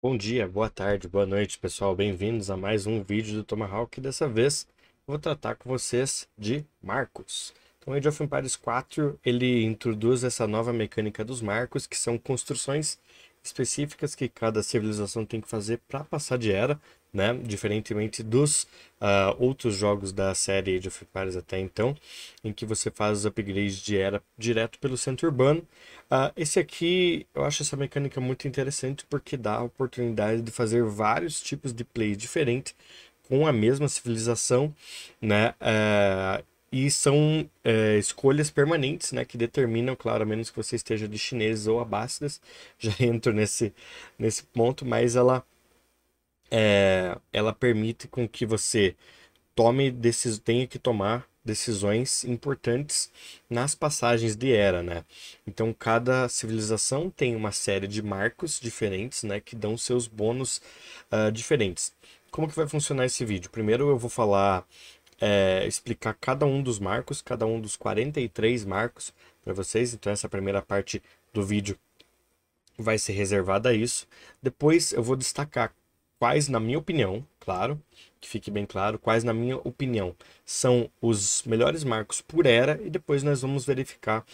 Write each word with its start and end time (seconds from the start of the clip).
Bom 0.00 0.16
dia, 0.16 0.46
boa 0.46 0.70
tarde, 0.70 1.08
boa 1.08 1.26
noite, 1.26 1.58
pessoal. 1.58 1.92
Bem-vindos 1.92 2.50
a 2.50 2.56
mais 2.56 2.86
um 2.86 3.02
vídeo 3.02 3.34
do 3.34 3.42
Tomahawk. 3.42 4.00
Dessa 4.00 4.28
vez 4.28 4.64
vou 5.04 5.18
tratar 5.18 5.56
com 5.56 5.68
vocês 5.68 6.28
de 6.38 6.64
marcos. 6.80 7.52
Então, 7.80 7.92
Age 7.92 8.06
of 8.06 8.22
Empires 8.22 8.54
4 8.54 9.18
ele 9.24 9.64
introduz 9.64 10.22
essa 10.22 10.46
nova 10.46 10.72
mecânica 10.72 11.24
dos 11.24 11.42
marcos, 11.42 11.84
que 11.84 11.96
são 11.96 12.16
construções 12.16 12.96
específicas 13.42 14.14
que 14.14 14.28
cada 14.28 14.62
civilização 14.62 15.24
tem 15.24 15.40
que 15.40 15.48
fazer 15.48 15.80
para 15.88 16.04
passar 16.04 16.38
de 16.38 16.52
era, 16.52 16.80
né? 17.12 17.34
Diferentemente 17.34 18.22
dos 18.22 18.64
uh, 19.00 19.34
outros 19.38 19.74
jogos 19.74 20.12
da 20.12 20.34
série 20.34 20.76
Age 20.76 20.88
of 20.88 21.04
Empires 21.04 21.36
até 21.36 21.58
então, 21.58 21.96
em 22.44 22.52
que 22.52 22.66
você 22.66 22.90
faz 22.90 23.18
os 23.18 23.26
upgrades 23.26 23.78
de 23.78 23.96
era 23.96 24.22
direto 24.36 24.78
pelo 24.78 24.96
centro 24.96 25.26
urbano. 25.26 25.60
Uh, 26.10 26.32
esse 26.36 26.58
aqui, 26.58 27.26
eu 27.34 27.44
acho 27.44 27.62
essa 27.62 27.76
mecânica 27.76 28.20
muito 28.20 28.46
interessante 28.46 29.04
porque 29.08 29.36
dá 29.36 29.54
a 29.56 29.62
oportunidade 29.62 30.42
de 30.42 30.50
fazer 30.50 30.82
vários 30.84 31.40
tipos 31.40 31.72
de 31.72 31.84
play 31.84 32.14
diferentes 32.16 32.74
com 33.28 33.46
a 33.46 33.52
mesma 33.52 33.88
civilização, 33.88 34.74
né? 35.20 35.54
Uh, 35.60 36.44
e 36.70 36.90
são 36.90 37.48
é, 37.64 37.96
escolhas 37.98 38.50
permanentes, 38.50 39.12
né, 39.12 39.24
que 39.24 39.38
determinam, 39.38 39.96
claro, 39.96 40.22
a 40.22 40.26
menos 40.26 40.50
que 40.50 40.56
você 40.56 40.76
esteja 40.76 41.08
de 41.08 41.18
chineses 41.18 41.66
ou 41.66 41.80
abássidas, 41.80 42.40
já 42.78 42.92
entro 43.00 43.32
nesse, 43.32 43.72
nesse 44.18 44.42
ponto, 44.44 44.84
mas 44.84 45.16
ela, 45.16 45.44
é, 46.50 47.16
ela 47.32 47.52
permite 47.52 48.08
com 48.08 48.28
que 48.28 48.44
você 48.46 48.94
tome 49.54 49.90
decis, 49.90 50.38
tenha 50.38 50.66
que 50.66 50.78
tomar 50.78 51.28
decisões 51.44 52.24
importantes 52.24 53.10
nas 53.48 53.74
passagens 53.74 54.36
de 54.36 54.52
era, 54.52 54.82
né? 54.82 55.04
Então 55.46 55.72
cada 55.72 56.28
civilização 56.28 57.10
tem 57.10 57.34
uma 57.34 57.52
série 57.52 57.86
de 57.86 58.02
marcos 58.02 58.60
diferentes, 58.60 59.22
né, 59.22 59.40
que 59.40 59.56
dão 59.56 59.76
seus 59.76 60.06
bônus 60.06 60.60
uh, 61.10 61.32
diferentes. 61.32 61.92
Como 62.30 62.48
que 62.48 62.54
vai 62.54 62.68
funcionar 62.68 63.06
esse 63.06 63.24
vídeo? 63.24 63.50
Primeiro 63.50 63.88
eu 63.88 63.98
vou 63.98 64.10
falar 64.10 64.66
é, 65.20 65.66
explicar 65.66 66.14
cada 66.14 66.46
um 66.46 66.62
dos 66.62 66.78
marcos, 66.78 67.20
cada 67.20 67.46
um 67.46 67.60
dos 67.60 67.76
43 67.76 68.64
marcos 68.64 69.12
para 69.44 69.52
vocês. 69.52 69.94
Então, 69.94 70.12
essa 70.12 70.28
primeira 70.28 70.62
parte 70.62 71.02
do 71.32 71.44
vídeo 71.44 71.78
vai 72.78 72.98
ser 72.98 73.12
reservada 73.12 73.70
a 73.70 73.74
isso. 73.74 74.06
Depois, 74.42 74.92
eu 74.92 75.02
vou 75.02 75.16
destacar 75.16 75.72
quais, 76.18 76.48
na 76.48 76.60
minha 76.60 76.78
opinião, 76.78 77.24
claro, 77.40 77.80
que 78.20 78.28
fique 78.28 78.50
bem 78.50 78.66
claro, 78.66 78.98
quais, 78.98 79.24
na 79.24 79.34
minha 79.34 79.56
opinião, 79.58 80.14
são 80.44 80.90
os 81.00 81.42
melhores 81.44 81.84
marcos 81.84 82.20
por 82.20 82.46
era, 82.46 82.80
e 82.82 82.90
depois 82.90 83.22
nós 83.22 83.42
vamos 83.42 83.64
verificar 83.64 84.24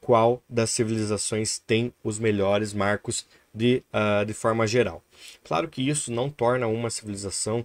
qual 0.00 0.42
das 0.48 0.70
civilizações 0.70 1.58
tem 1.58 1.92
os 2.02 2.18
melhores 2.18 2.74
marcos 2.74 3.26
de, 3.54 3.82
uh, 3.92 4.24
de 4.24 4.34
forma 4.34 4.66
geral. 4.66 5.02
Claro 5.44 5.68
que 5.68 5.88
isso 5.88 6.12
não 6.12 6.28
torna 6.28 6.66
uma 6.66 6.90
civilização 6.90 7.60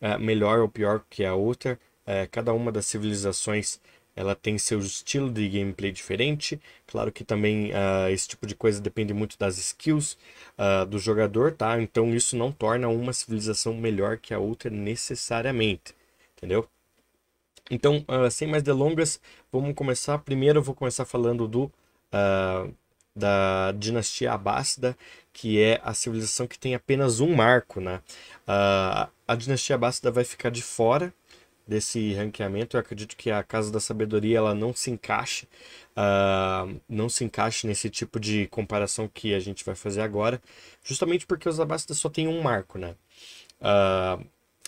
uh, 0.00 0.18
melhor 0.18 0.60
ou 0.60 0.68
pior 0.68 1.04
que 1.08 1.24
a 1.24 1.34
outra, 1.34 1.78
é, 2.06 2.26
cada 2.26 2.52
uma 2.52 2.70
das 2.70 2.86
civilizações 2.86 3.80
ela 4.16 4.34
tem 4.34 4.56
seu 4.56 4.78
estilo 4.80 5.30
de 5.30 5.46
gameplay 5.46 5.92
diferente. 5.92 6.58
Claro 6.86 7.12
que 7.12 7.22
também 7.22 7.70
uh, 7.72 8.08
esse 8.10 8.26
tipo 8.26 8.46
de 8.46 8.54
coisa 8.54 8.80
depende 8.80 9.12
muito 9.12 9.38
das 9.38 9.58
skills 9.58 10.16
uh, 10.58 10.86
do 10.86 10.98
jogador, 10.98 11.52
tá? 11.52 11.80
Então 11.80 12.14
isso 12.14 12.34
não 12.34 12.50
torna 12.50 12.88
uma 12.88 13.12
civilização 13.12 13.74
melhor 13.74 14.16
que 14.16 14.32
a 14.32 14.38
outra 14.38 14.70
necessariamente, 14.70 15.94
entendeu? 16.36 16.66
Então, 17.70 18.04
uh, 18.08 18.30
sem 18.30 18.48
mais 18.48 18.62
delongas, 18.62 19.20
vamos 19.52 19.74
começar. 19.74 20.16
Primeiro 20.18 20.60
eu 20.60 20.62
vou 20.62 20.74
começar 20.74 21.04
falando 21.04 21.46
do 21.46 21.70
da 23.14 23.72
dinastia 23.72 24.32
Abássida, 24.32 24.96
que 25.32 25.60
é 25.60 25.80
a 25.84 25.92
civilização 25.92 26.46
que 26.46 26.58
tem 26.58 26.74
apenas 26.74 27.20
um 27.20 27.34
marco, 27.34 27.78
né? 27.78 28.00
a 28.46 29.34
dinastia 29.36 29.76
Abássida 29.76 30.10
vai 30.10 30.24
ficar 30.24 30.50
de 30.50 30.62
fora 30.62 31.12
desse 31.66 32.14
ranqueamento. 32.14 32.76
Eu 32.76 32.80
acredito 32.80 33.16
que 33.16 33.30
a 33.30 33.42
Casa 33.42 33.72
da 33.72 33.80
Sabedoria 33.80 34.38
ela 34.38 34.54
não 34.54 34.74
se 34.74 34.90
encaixe, 34.90 35.48
uh, 35.96 36.80
não 36.88 37.08
se 37.08 37.24
encaixe 37.24 37.66
nesse 37.66 37.90
tipo 37.90 38.20
de 38.20 38.46
comparação 38.48 39.08
que 39.12 39.34
a 39.34 39.40
gente 39.40 39.64
vai 39.64 39.74
fazer 39.74 40.00
agora, 40.00 40.40
justamente 40.84 41.26
porque 41.26 41.48
os 41.48 41.58
Abássidas 41.58 41.98
só 41.98 42.08
tem 42.08 42.28
um 42.28 42.42
marco, 42.42 42.78
né? 42.78 42.94
Uh, 43.60 44.24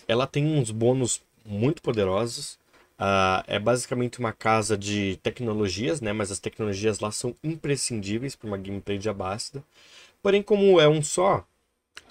ela 0.07 0.27
tem 0.27 0.45
uns 0.45 0.71
bônus 0.71 1.21
muito 1.45 1.81
poderosos. 1.81 2.57
Uh, 2.99 3.41
é 3.47 3.57
basicamente 3.57 4.19
uma 4.19 4.33
casa 4.33 4.77
de 4.77 5.17
tecnologias, 5.23 6.01
né? 6.01 6.11
Mas 6.11 6.31
as 6.31 6.39
tecnologias 6.39 6.99
lá 6.99 7.11
são 7.11 7.33
imprescindíveis 7.43 8.35
para 8.35 8.47
uma 8.47 8.57
gameplay 8.57 8.97
de 8.97 9.07
Abássida. 9.09 9.63
Porém, 10.21 10.43
como 10.43 10.81
é 10.81 10.87
um 10.87 11.01
só, 11.01 11.45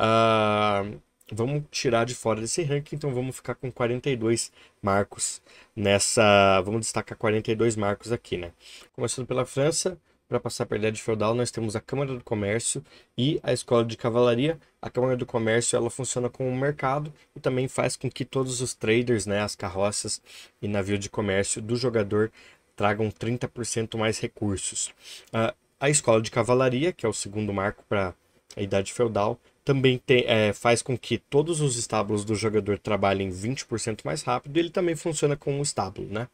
uh, 0.01 0.99
vamos 1.33 1.65
tirar 1.71 2.05
de 2.05 2.15
fora 2.15 2.41
desse 2.41 2.63
ranking, 2.63 2.97
então 2.97 3.13
vamos 3.13 3.37
ficar 3.37 3.55
com 3.55 3.71
42 3.71 4.53
marcos 4.83 5.41
nessa. 5.75 6.61
Vamos 6.63 6.81
destacar 6.83 7.17
42 7.17 7.77
marcos 7.77 8.13
aqui, 8.13 8.37
né? 8.37 8.53
Começando 8.93 9.27
pela 9.27 9.45
França, 9.45 9.99
para 10.29 10.39
passar 10.39 10.67
pela 10.67 10.81
idade 10.81 11.01
feudal, 11.03 11.35
nós 11.35 11.51
temos 11.51 11.75
a 11.75 11.81
Câmara 11.81 12.13
do 12.13 12.23
Comércio 12.23 12.85
e 13.17 13.41
a 13.43 13.51
Escola 13.51 13.83
de 13.83 13.97
Cavalaria. 13.97 14.59
A 14.81 14.91
Câmara 14.91 15.17
do 15.17 15.25
Comércio 15.25 15.75
ela 15.75 15.89
funciona 15.89 16.29
como 16.29 16.51
um 16.51 16.59
mercado 16.59 17.13
e 17.35 17.41
também 17.41 17.67
faz 17.67 17.97
com 17.97 18.11
que 18.11 18.27
todos 18.27 18.61
os 18.61 18.75
traders, 18.75 19.25
né, 19.25 19.41
as 19.41 19.57
carroças 19.57 20.21
e 20.61 20.69
navio 20.69 20.99
de 20.99 21.09
comércio 21.09 21.63
do 21.63 21.77
jogador 21.77 22.31
tragam 22.77 23.11
30% 23.11 23.97
mais 23.97 24.21
recursos. 24.21 24.89
Uh, 25.33 25.55
a 25.81 25.89
Escola 25.89 26.21
de 26.21 26.31
Cavalaria, 26.31 26.93
que 26.93 27.07
é 27.07 27.09
o 27.09 27.13
segundo 27.15 27.53
marco 27.53 27.83
para 27.89 28.15
a 28.55 28.63
Idade 28.63 28.93
Feudal, 28.93 29.41
também 29.69 29.99
tem, 29.99 30.25
é, 30.27 30.55
faz 30.55 30.81
com 30.81 30.97
que 30.97 31.19
todos 31.19 31.61
os 31.61 31.77
estábulos 31.77 32.25
do 32.25 32.35
jogador 32.35 32.79
trabalhem 32.79 33.29
20% 33.29 34.01
mais 34.03 34.23
rápido 34.23 34.57
e 34.57 34.61
ele 34.61 34.71
também 34.71 34.97
funciona 34.97 35.37
como 35.37 35.59
um 35.59 35.63
estábulo, 35.63 36.09
né? 36.09 36.27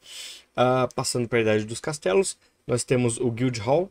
Uh, 0.52 0.86
passando 0.94 1.28
para 1.28 1.38
a 1.38 1.42
idade 1.42 1.64
dos 1.64 1.80
castelos, 1.80 2.38
nós 2.64 2.84
temos 2.84 3.18
o 3.18 3.28
Guild 3.32 3.58
Hall, 3.58 3.90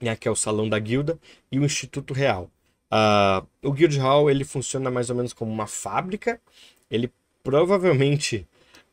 né, 0.00 0.16
que 0.16 0.26
é 0.26 0.30
o 0.30 0.34
salão 0.34 0.66
da 0.66 0.78
guilda, 0.78 1.18
e 1.50 1.58
o 1.58 1.64
Instituto 1.66 2.14
Real. 2.14 2.50
Uh, 2.90 3.46
o 3.62 3.70
Guild 3.70 3.98
Hall 3.98 4.30
ele 4.30 4.44
funciona 4.44 4.90
mais 4.90 5.10
ou 5.10 5.16
menos 5.16 5.34
como 5.34 5.52
uma 5.52 5.66
fábrica, 5.66 6.40
ele 6.90 7.12
provavelmente 7.42 8.46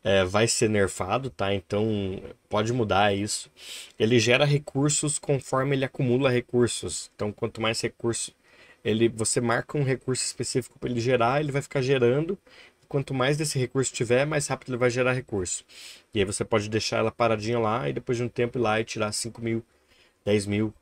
é, 0.03 0.25
vai 0.25 0.49
ser 0.49 0.69
nerfado, 0.69 1.29
tá? 1.29 1.53
Então 1.53 2.21
pode 2.49 2.73
mudar 2.73 3.15
isso. 3.15 3.49
Ele 3.97 4.19
gera 4.19 4.43
recursos 4.43 5.17
conforme 5.17 5.77
ele 5.77 5.85
acumula 5.85 6.29
recursos. 6.29 7.09
Então 7.15 7.31
quanto 7.31 7.61
mais 7.61 7.79
recursos 7.79 8.33
ele, 8.83 9.09
você 9.09 9.41
marca 9.41 9.77
um 9.77 9.83
recurso 9.83 10.23
específico 10.23 10.77
para 10.79 10.89
ele 10.89 10.99
gerar, 10.99 11.39
ele 11.39 11.51
vai 11.51 11.61
ficar 11.61 11.81
gerando. 11.81 12.37
Quanto 12.87 13.13
mais 13.13 13.37
desse 13.37 13.59
recurso 13.59 13.93
tiver, 13.93 14.25
mais 14.25 14.47
rápido 14.47 14.69
ele 14.69 14.77
vai 14.77 14.89
gerar 14.89 15.13
recurso. 15.13 15.63
E 16.13 16.19
aí 16.19 16.25
você 16.25 16.43
pode 16.43 16.67
deixar 16.69 16.97
ela 16.97 17.11
paradinha 17.11 17.59
lá 17.59 17.87
e 17.87 17.93
depois 17.93 18.17
de 18.17 18.23
um 18.23 18.29
tempo 18.29 18.57
ir 18.57 18.61
lá 18.61 18.79
e 18.79 18.83
tirar 18.83 19.11
5 19.11 19.39
mil, 19.41 19.63
10 20.25 20.47
mil, 20.47 20.73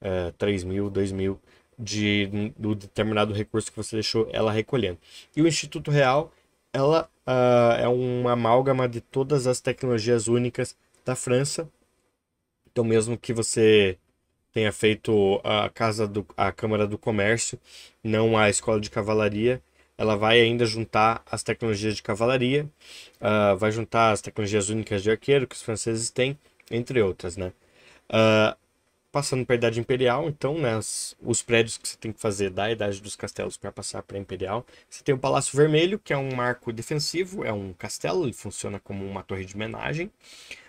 é, 0.00 0.32
3 0.38 0.62
mil, 0.62 0.88
2 0.88 1.10
mil 1.10 1.40
de, 1.78 2.52
do 2.56 2.74
determinado 2.74 3.34
recurso 3.34 3.70
que 3.70 3.76
você 3.76 3.96
deixou 3.96 4.28
ela 4.32 4.52
recolhendo. 4.52 4.98
E 5.34 5.42
o 5.42 5.48
Instituto 5.48 5.90
Real, 5.90 6.32
ela 6.72 7.10
uh, 7.26 7.80
é 7.80 7.88
uma 7.88 8.32
amálgama 8.32 8.88
de 8.88 9.00
todas 9.00 9.46
as 9.46 9.60
tecnologias 9.60 10.28
únicas 10.28 10.76
da 11.04 11.16
França. 11.16 11.68
Então, 12.70 12.84
mesmo 12.84 13.18
que 13.18 13.32
você 13.32 13.98
tenha 14.56 14.72
feito 14.72 15.38
a 15.44 15.68
casa 15.68 16.08
do 16.08 16.26
a 16.34 16.50
Câmara 16.50 16.86
do 16.86 16.96
Comércio, 16.96 17.60
não 18.02 18.38
a 18.38 18.48
Escola 18.48 18.80
de 18.80 18.88
Cavalaria. 18.88 19.60
Ela 19.98 20.16
vai 20.16 20.40
ainda 20.40 20.64
juntar 20.64 21.22
as 21.30 21.42
tecnologias 21.42 21.96
de 21.96 22.02
cavalaria, 22.02 22.66
uh, 23.20 23.54
vai 23.58 23.70
juntar 23.70 24.12
as 24.12 24.22
tecnologias 24.22 24.70
únicas 24.70 25.02
de 25.02 25.10
arqueiro 25.10 25.46
que 25.46 25.54
os 25.54 25.60
franceses 25.60 26.10
têm, 26.10 26.38
entre 26.70 27.02
outras, 27.02 27.36
né? 27.36 27.52
Uh, 28.08 28.56
passando 29.12 29.44
para 29.44 29.56
a 29.56 29.58
Idade 29.58 29.78
Imperial, 29.78 30.26
então, 30.26 30.58
né, 30.58 30.76
os, 30.78 31.14
os, 31.20 31.42
prédios 31.42 31.76
que 31.76 31.88
você 31.88 31.96
tem 31.98 32.12
que 32.12 32.20
fazer 32.20 32.48
da 32.48 32.70
Idade 32.70 33.02
dos 33.02 33.16
Castelos 33.16 33.58
para 33.58 33.70
passar 33.70 34.02
para 34.02 34.16
a 34.16 34.20
Imperial. 34.20 34.64
Você 34.88 35.02
tem 35.04 35.14
o 35.14 35.18
Palácio 35.18 35.54
Vermelho, 35.54 35.98
que 35.98 36.14
é 36.14 36.16
um 36.16 36.34
marco 36.34 36.72
defensivo, 36.72 37.44
é 37.44 37.52
um 37.52 37.74
castelo, 37.74 38.24
ele 38.24 38.32
funciona 38.32 38.78
como 38.78 39.04
uma 39.06 39.22
torre 39.22 39.44
de 39.44 39.54
homenagem 39.54 40.10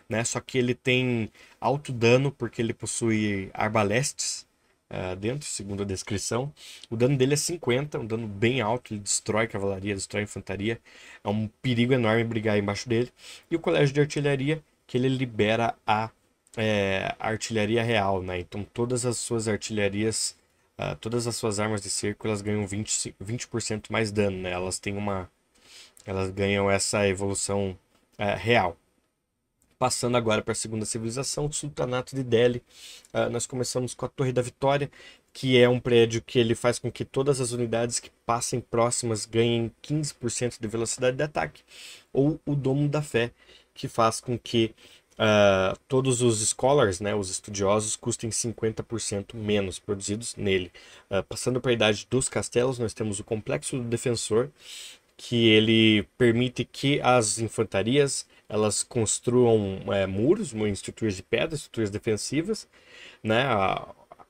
né? 0.10 0.24
Só 0.24 0.40
que 0.40 0.58
ele 0.58 0.74
tem 0.74 1.32
alto 1.60 1.92
dano 1.92 2.32
porque 2.32 2.62
ele 2.62 2.74
possui 2.74 3.50
arbalestes 3.54 4.48
uh, 4.90 5.16
dentro, 5.16 5.48
segundo 5.48 5.84
a 5.84 5.86
descrição. 5.86 6.54
O 6.90 6.96
dano 6.96 7.18
dele 7.18 7.34
é 7.34 7.38
50, 7.38 8.00
um 8.00 8.06
dano 8.06 8.28
bem 8.28 8.62
alto, 8.62 8.94
ele 8.94 9.02
destrói 9.02 9.48
cavalaria, 9.48 9.96
destrói 9.96 10.24
infantaria. 10.24 10.80
É 11.24 11.30
um 11.30 11.48
perigo 11.62 11.94
enorme 11.94 12.24
brigar 12.24 12.58
embaixo 12.58 12.88
dele. 12.88 13.12
E 13.50 13.56
o 13.56 13.60
colégio 13.60 13.94
de 13.94 14.02
artilharia, 14.02 14.64
que 14.86 14.98
ele 14.98 15.10
libera 15.10 15.76
a, 15.86 16.10
é, 16.56 17.16
artilharia 17.20 17.84
real, 17.84 18.22
né? 18.24 18.40
Então 18.40 18.64
todas 18.64 19.06
as 19.06 19.18
suas 19.18 19.48
artilharias, 19.48 20.36
uh, 20.80 20.96
todas 20.98 21.28
as 21.28 21.36
suas 21.36 21.60
armas 21.60 21.82
de 21.82 21.90
cerco, 21.90 22.28
elas 22.28 22.42
ganham 22.42 22.66
20%, 22.66 23.14
20 23.20 23.92
mais 23.92 24.12
dano, 24.12 24.38
né? 24.38 24.52
Elas 24.52 24.80
têm 24.80 24.96
uma... 24.98 25.30
Elas 26.06 26.30
ganham 26.32 26.72
essa 26.72 27.06
evolução 27.08 27.78
uh, 28.18 28.38
real. 28.38 28.78
Passando 29.80 30.18
agora 30.18 30.42
para 30.42 30.54
a 30.54 30.56
segunda 30.56 30.86
civilização, 30.86 31.46
o 31.46 31.54
Sultanato 31.54 32.16
de 32.16 32.24
Delhi. 32.24 32.64
Uh, 33.14 33.30
nós 33.30 33.46
começamos 33.46 33.94
com 33.94 34.06
a 34.06 34.10
Torre 34.10 34.32
da 34.32 34.42
Vitória, 34.42 34.90
que 35.32 35.56
é 35.56 35.70
um 35.70 35.80
prédio 35.80 36.20
que 36.20 36.40
ele 36.40 36.56
faz 36.56 36.80
com 36.80 36.92
que 36.92 37.06
todas 37.06 37.40
as 37.40 37.52
unidades 37.52 38.00
que 38.00 38.10
passem 38.26 38.60
próximas 38.60 39.28
ganhem 39.28 39.72
15% 39.84 40.60
de 40.60 40.68
velocidade 40.68 41.16
de 41.16 41.22
ataque. 41.22 41.62
Ou 42.12 42.40
o 42.44 42.56
Domo 42.56 42.90
da 42.90 43.04
Fé, 43.04 43.32
que 43.76 43.88
faz 43.88 44.20
com 44.20 44.36
que 44.40 44.74
uh, 45.14 45.78
todos 45.88 46.24
os 46.24 46.40
scholars, 46.50 47.00
né, 47.00 47.14
os 47.14 47.30
estudiosos, 47.30 47.96
custem 47.96 48.32
50% 48.32 49.36
menos 49.36 49.78
produzidos 49.78 50.36
nele. 50.36 50.72
Uh, 51.08 51.22
passando 51.22 51.62
para 51.62 51.70
a 51.70 51.74
idade 51.76 52.08
dos 52.10 52.28
castelos, 52.28 52.80
nós 52.80 52.96
temos 52.96 53.20
o 53.20 53.24
Complexo 53.24 53.78
do 53.78 53.84
Defensor, 53.84 54.50
que 55.16 55.50
ele 55.50 56.02
permite 56.18 56.66
que 56.66 57.00
as 57.02 57.38
infantarias 57.38 58.26
elas 58.50 58.84
construam 58.84 59.82
é, 59.94 60.06
muros, 60.06 60.54
estruturas 60.54 61.16
de 61.16 61.24
pedra, 61.24 61.56
estruturas 61.56 61.90
defensivas, 61.90 62.68
né? 63.24 63.46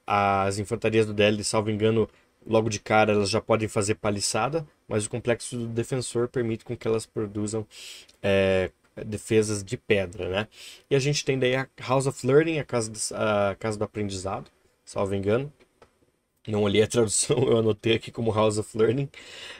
as 0.06 0.58
infantarias 0.58 1.06
do 1.06 1.14
DL, 1.14 1.44
salvo 1.44 1.70
engano, 1.70 2.10
logo 2.46 2.70
de 2.70 2.80
cara 2.80 3.12
elas 3.12 3.30
já 3.30 3.42
podem 3.42 3.68
fazer 3.68 3.96
paliçada, 3.96 4.66
mas 4.88 5.06
o 5.06 5.10
complexo 5.10 5.58
do 5.58 5.68
defensor 5.68 6.30
permite 6.30 6.64
com 6.64 6.78
que 6.78 6.88
elas 6.88 7.06
produzam 7.06 7.68
é, 8.24 8.72
defesas 9.06 9.64
de 9.64 9.78
pedra, 9.78 10.30
né? 10.30 10.48
E 10.90 10.96
a 10.96 11.00
gente 11.00 11.26
tem 11.26 11.38
daí 11.38 11.56
a 11.56 11.68
House 11.80 12.08
of 12.08 12.26
Learning, 12.26 12.60
a 12.60 12.64
casa, 12.64 12.90
do, 12.90 12.98
a 13.16 13.56
casa 13.56 13.78
do 13.78 13.84
aprendizado, 13.84 14.50
salvo 14.86 15.14
engano. 15.14 15.52
Não 16.48 16.64
olhei 16.64 16.82
a 16.82 16.88
tradução, 16.88 17.38
eu 17.44 17.58
anotei 17.58 17.96
aqui 17.96 18.12
como 18.12 18.32
House 18.32 18.58
of 18.58 18.78
Learning. 18.78 19.10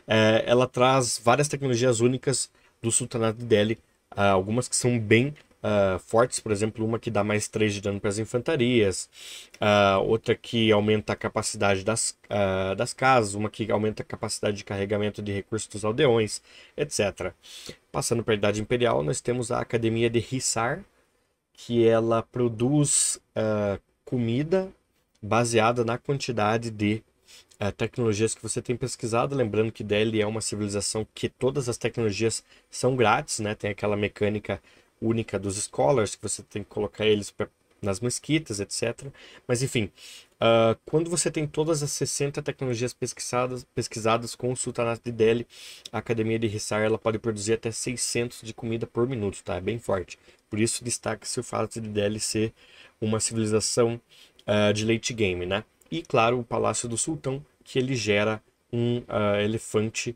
É, 0.08 0.44
ela 0.48 0.68
traz 0.68 1.20
várias 1.24 1.48
tecnologias 1.50 2.00
únicas 2.00 2.50
do 2.82 2.92
Sultanato 2.92 3.40
de 3.40 3.46
Delhi, 3.46 3.78
algumas 4.16 4.68
que 4.68 4.76
são 4.76 5.00
bem 5.00 5.34
uh, 5.64 6.00
fortes, 6.00 6.40
por 6.40 6.52
exemplo, 6.52 6.86
uma 6.86 7.00
que 7.00 7.12
dá 7.12 7.24
mais 7.24 7.48
3 7.48 7.74
de 7.76 7.82
dano 7.82 8.00
para 8.00 8.10
as 8.10 8.18
infantarias, 8.18 9.10
uh, 9.56 10.02
outra 10.04 10.36
que 10.36 10.72
aumenta 10.72 11.14
a 11.14 11.16
capacidade 11.16 11.84
das, 11.84 12.18
uh, 12.30 12.76
das 12.76 12.94
casas, 12.94 13.34
uma 13.34 13.50
que 13.50 13.72
aumenta 13.72 14.04
a 14.04 14.06
capacidade 14.06 14.58
de 14.58 14.64
carregamento 14.64 15.22
de 15.22 15.32
recursos 15.32 15.68
dos 15.68 15.86
aldeões, 15.86 16.42
etc. 16.76 17.34
Passando 17.92 18.24
para 18.24 18.34
a 18.34 18.38
Idade 18.38 18.62
Imperial, 18.62 19.04
nós 19.04 19.22
temos 19.22 19.52
a 19.52 19.60
Academia 19.60 20.10
de 20.10 20.20
Hissar, 20.20 20.84
que 21.54 21.88
ela 21.88 22.22
produz 22.22 23.20
comida 24.06 24.72
baseada 25.22 25.84
na 25.84 25.98
quantidade 25.98 26.70
de 26.70 27.02
uh, 27.62 27.72
tecnologias 27.72 28.36
que 28.36 28.42
você 28.42 28.62
tem 28.62 28.76
pesquisado. 28.76 29.36
Lembrando 29.36 29.72
que 29.72 29.84
Delhi 29.84 30.22
é 30.22 30.28
uma 30.28 30.42
civilização 30.42 31.08
que 31.14 31.30
todas 31.30 31.70
as 31.70 31.78
tecnologias 31.78 32.44
são 32.70 32.96
grátis, 32.96 33.40
né? 33.40 33.56
Tem 33.56 33.72
aquela 33.72 33.96
mecânica 33.96 34.62
única 35.02 35.38
dos 35.38 35.56
scholars, 35.58 36.16
que 36.16 36.22
você 36.22 36.42
tem 36.44 36.64
que 36.64 36.70
colocar 36.70 37.06
eles 37.06 37.34
nas 37.82 38.00
mesquitas, 38.00 38.60
etc. 38.60 39.08
Mas 39.48 39.62
enfim, 39.62 39.92
uh, 40.42 40.78
quando 40.86 41.10
você 41.10 41.30
tem 41.30 41.48
todas 41.48 41.84
as 41.84 41.92
60 41.92 42.42
tecnologias 42.42 42.94
pesquisadas, 42.94 43.66
pesquisadas 43.76 44.36
com 44.36 44.52
o 44.52 44.58
Sultanato 44.58 45.02
de 45.04 45.12
Delhi, 45.12 45.48
a 45.92 46.00
Academia 46.00 46.40
de 46.40 46.48
Hissar 46.48 46.82
ela 46.82 46.98
pode 46.98 47.20
produzir 47.20 47.54
até 47.54 47.72
600 47.72 48.42
de 48.42 48.54
comida 48.54 48.88
por 48.88 49.08
minuto, 49.08 49.44
tá? 49.44 49.56
É 49.56 49.62
bem 49.62 49.80
forte. 49.80 50.18
Por 50.50 50.60
isso 50.60 50.84
destaca-se 50.84 51.40
o 51.40 51.44
fato 51.44 51.80
de 51.80 51.90
Delhi 51.90 52.20
ser 52.20 52.54
uma 53.00 53.20
civilização 53.20 54.02
uh, 54.48 54.74
de 54.74 54.86
late 54.86 55.14
game, 55.14 55.46
né? 55.46 55.64
E 55.92 56.02
claro, 56.02 56.40
o 56.40 56.44
Palácio 56.44 56.88
do 56.90 56.98
Sultão, 56.98 57.44
que 57.64 57.80
ele 57.80 57.96
gera 57.96 58.42
um 58.72 59.00
uh, 59.00 59.40
elefante 59.42 60.16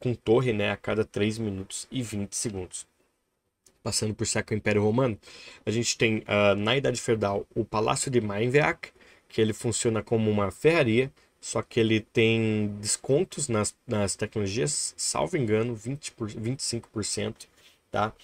com 0.00 0.14
torre 0.14 0.54
né, 0.54 0.70
a 0.70 0.76
cada 0.76 1.04
3 1.04 1.36
minutos 1.36 1.86
e 1.90 2.02
20 2.02 2.34
segundos 2.34 2.86
passando 3.84 4.14
por 4.14 4.26
Sacro 4.26 4.56
Império 4.56 4.82
Romano, 4.82 5.16
a 5.64 5.70
gente 5.70 5.98
tem 5.98 6.20
uh, 6.20 6.56
na 6.56 6.74
Idade 6.74 6.98
Feudal 6.98 7.46
o 7.54 7.66
Palácio 7.66 8.10
de 8.10 8.18
Mainveac, 8.18 8.88
que 9.28 9.42
ele 9.42 9.52
funciona 9.52 10.02
como 10.02 10.30
uma 10.30 10.50
ferraria, 10.50 11.12
só 11.38 11.60
que 11.60 11.78
ele 11.78 12.00
tem 12.00 12.74
descontos 12.80 13.46
nas, 13.46 13.76
nas 13.86 14.16
tecnologias, 14.16 14.94
salvo 14.96 15.36
engano, 15.36 15.74
20 15.74 16.12
por, 16.12 16.30
25%, 16.30 17.46
tá? 17.90 18.14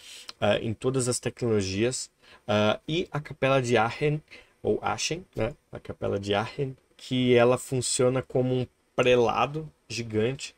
Uh, 0.40 0.56
em 0.62 0.72
todas 0.72 1.06
as 1.06 1.20
tecnologias. 1.20 2.10
Uh, 2.48 2.80
e 2.88 3.06
a 3.12 3.20
Capela 3.20 3.60
de 3.60 3.76
Aachen, 3.76 4.22
ou 4.62 4.78
Aachen, 4.82 5.24
né? 5.34 5.54
A 5.72 5.78
Capela 5.78 6.18
de 6.18 6.34
Aachen, 6.34 6.76
que 6.96 7.34
ela 7.34 7.56
funciona 7.58 8.22
como 8.22 8.54
um 8.54 8.66
prelado 8.94 9.70
gigante 9.88 10.54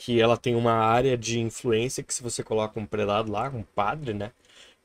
que 0.00 0.18
ela 0.18 0.34
tem 0.34 0.54
uma 0.54 0.72
área 0.72 1.14
de 1.14 1.38
influência 1.40 2.02
que 2.02 2.14
se 2.14 2.22
você 2.22 2.42
coloca 2.42 2.80
um 2.80 2.86
prelado 2.86 3.30
lá, 3.30 3.50
um 3.50 3.62
padre, 3.62 4.14
né? 4.14 4.32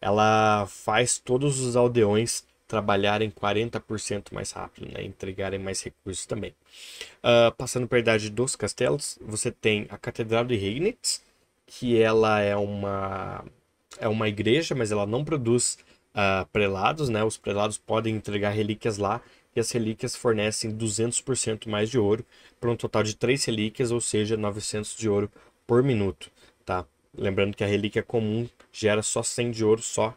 Ela 0.01 0.65
faz 0.67 1.17
todos 1.17 1.61
os 1.61 1.77
aldeões 1.77 2.43
trabalharem 2.67 3.29
40% 3.31 4.33
mais 4.33 4.51
rápido, 4.51 4.91
né? 4.91 5.01
Entregarem 5.05 5.57
mais 5.57 5.81
recursos 5.81 6.25
também. 6.25 6.53
Uh, 7.23 7.49
passando 7.55 7.87
para 7.87 7.97
a 7.97 8.01
idade 8.01 8.29
dos 8.29 8.57
castelos, 8.57 9.17
você 9.21 9.51
tem 9.51 9.87
a 9.89 9.97
Catedral 9.97 10.43
de 10.43 10.57
Regnitz, 10.57 11.23
que 11.65 11.97
ela 11.97 12.41
é 12.41 12.57
uma, 12.57 13.45
é 13.97 14.09
uma 14.09 14.27
igreja, 14.27 14.75
mas 14.75 14.91
ela 14.91 15.05
não 15.05 15.23
produz 15.23 15.77
uh, 16.15 16.45
prelados, 16.47 17.09
né? 17.09 17.23
Os 17.23 17.37
prelados 17.37 17.77
podem 17.77 18.15
entregar 18.15 18.51
relíquias 18.51 18.97
lá 18.97 19.21
e 19.55 19.59
as 19.59 19.71
relíquias 19.71 20.15
fornecem 20.15 20.71
200% 20.71 21.69
mais 21.69 21.89
de 21.89 21.97
ouro, 21.97 22.25
para 22.59 22.69
um 22.69 22.75
total 22.75 23.03
de 23.03 23.15
3 23.15 23.43
relíquias, 23.45 23.91
ou 23.91 24.01
seja, 24.01 24.35
900 24.35 24.95
de 24.95 25.07
ouro 25.07 25.31
por 25.65 25.81
minuto, 25.81 26.29
tá? 26.65 26.85
Lembrando 27.17 27.55
que 27.55 27.63
a 27.63 27.67
relíquia 27.67 28.03
comum 28.03 28.49
gera 28.71 29.01
só 29.01 29.23
100 29.23 29.51
de 29.51 29.63
ouro, 29.63 29.81
só 29.81 30.13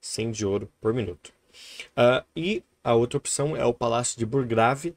100 0.00 0.30
de 0.30 0.46
ouro 0.46 0.68
por 0.80 0.94
minuto. 0.94 1.32
Uh, 1.90 2.24
e 2.34 2.62
a 2.82 2.94
outra 2.94 3.18
opção 3.18 3.54
é 3.54 3.64
o 3.64 3.74
Palácio 3.74 4.18
de 4.18 4.24
Burgrave, 4.24 4.94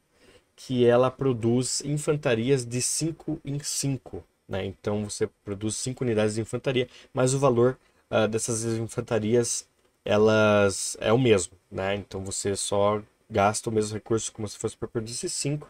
que 0.56 0.86
ela 0.86 1.12
produz 1.12 1.82
infantarias 1.84 2.66
de 2.66 2.82
5 2.82 3.42
em 3.44 3.60
5, 3.60 4.24
né? 4.48 4.66
Então 4.66 5.04
você 5.04 5.28
produz 5.44 5.76
5 5.76 6.04
unidades 6.04 6.36
de 6.36 6.42
infantaria, 6.42 6.88
mas 7.14 7.34
o 7.34 7.40
valor 7.40 7.78
uh, 8.10 8.28
dessas 8.28 8.64
infantarias 8.64 9.68
elas 10.06 10.98
é 11.00 11.12
o 11.14 11.18
mesmo, 11.18 11.54
né? 11.72 11.96
Então 11.96 12.24
você 12.24 12.56
só 12.56 13.02
gasta 13.30 13.70
o 13.70 13.74
mesmo 13.74 13.96
recurso 13.96 14.32
como 14.32 14.48
se 14.48 14.58
fosse 14.58 14.76
para 14.78 14.88
produzir 14.88 15.30
5. 15.30 15.70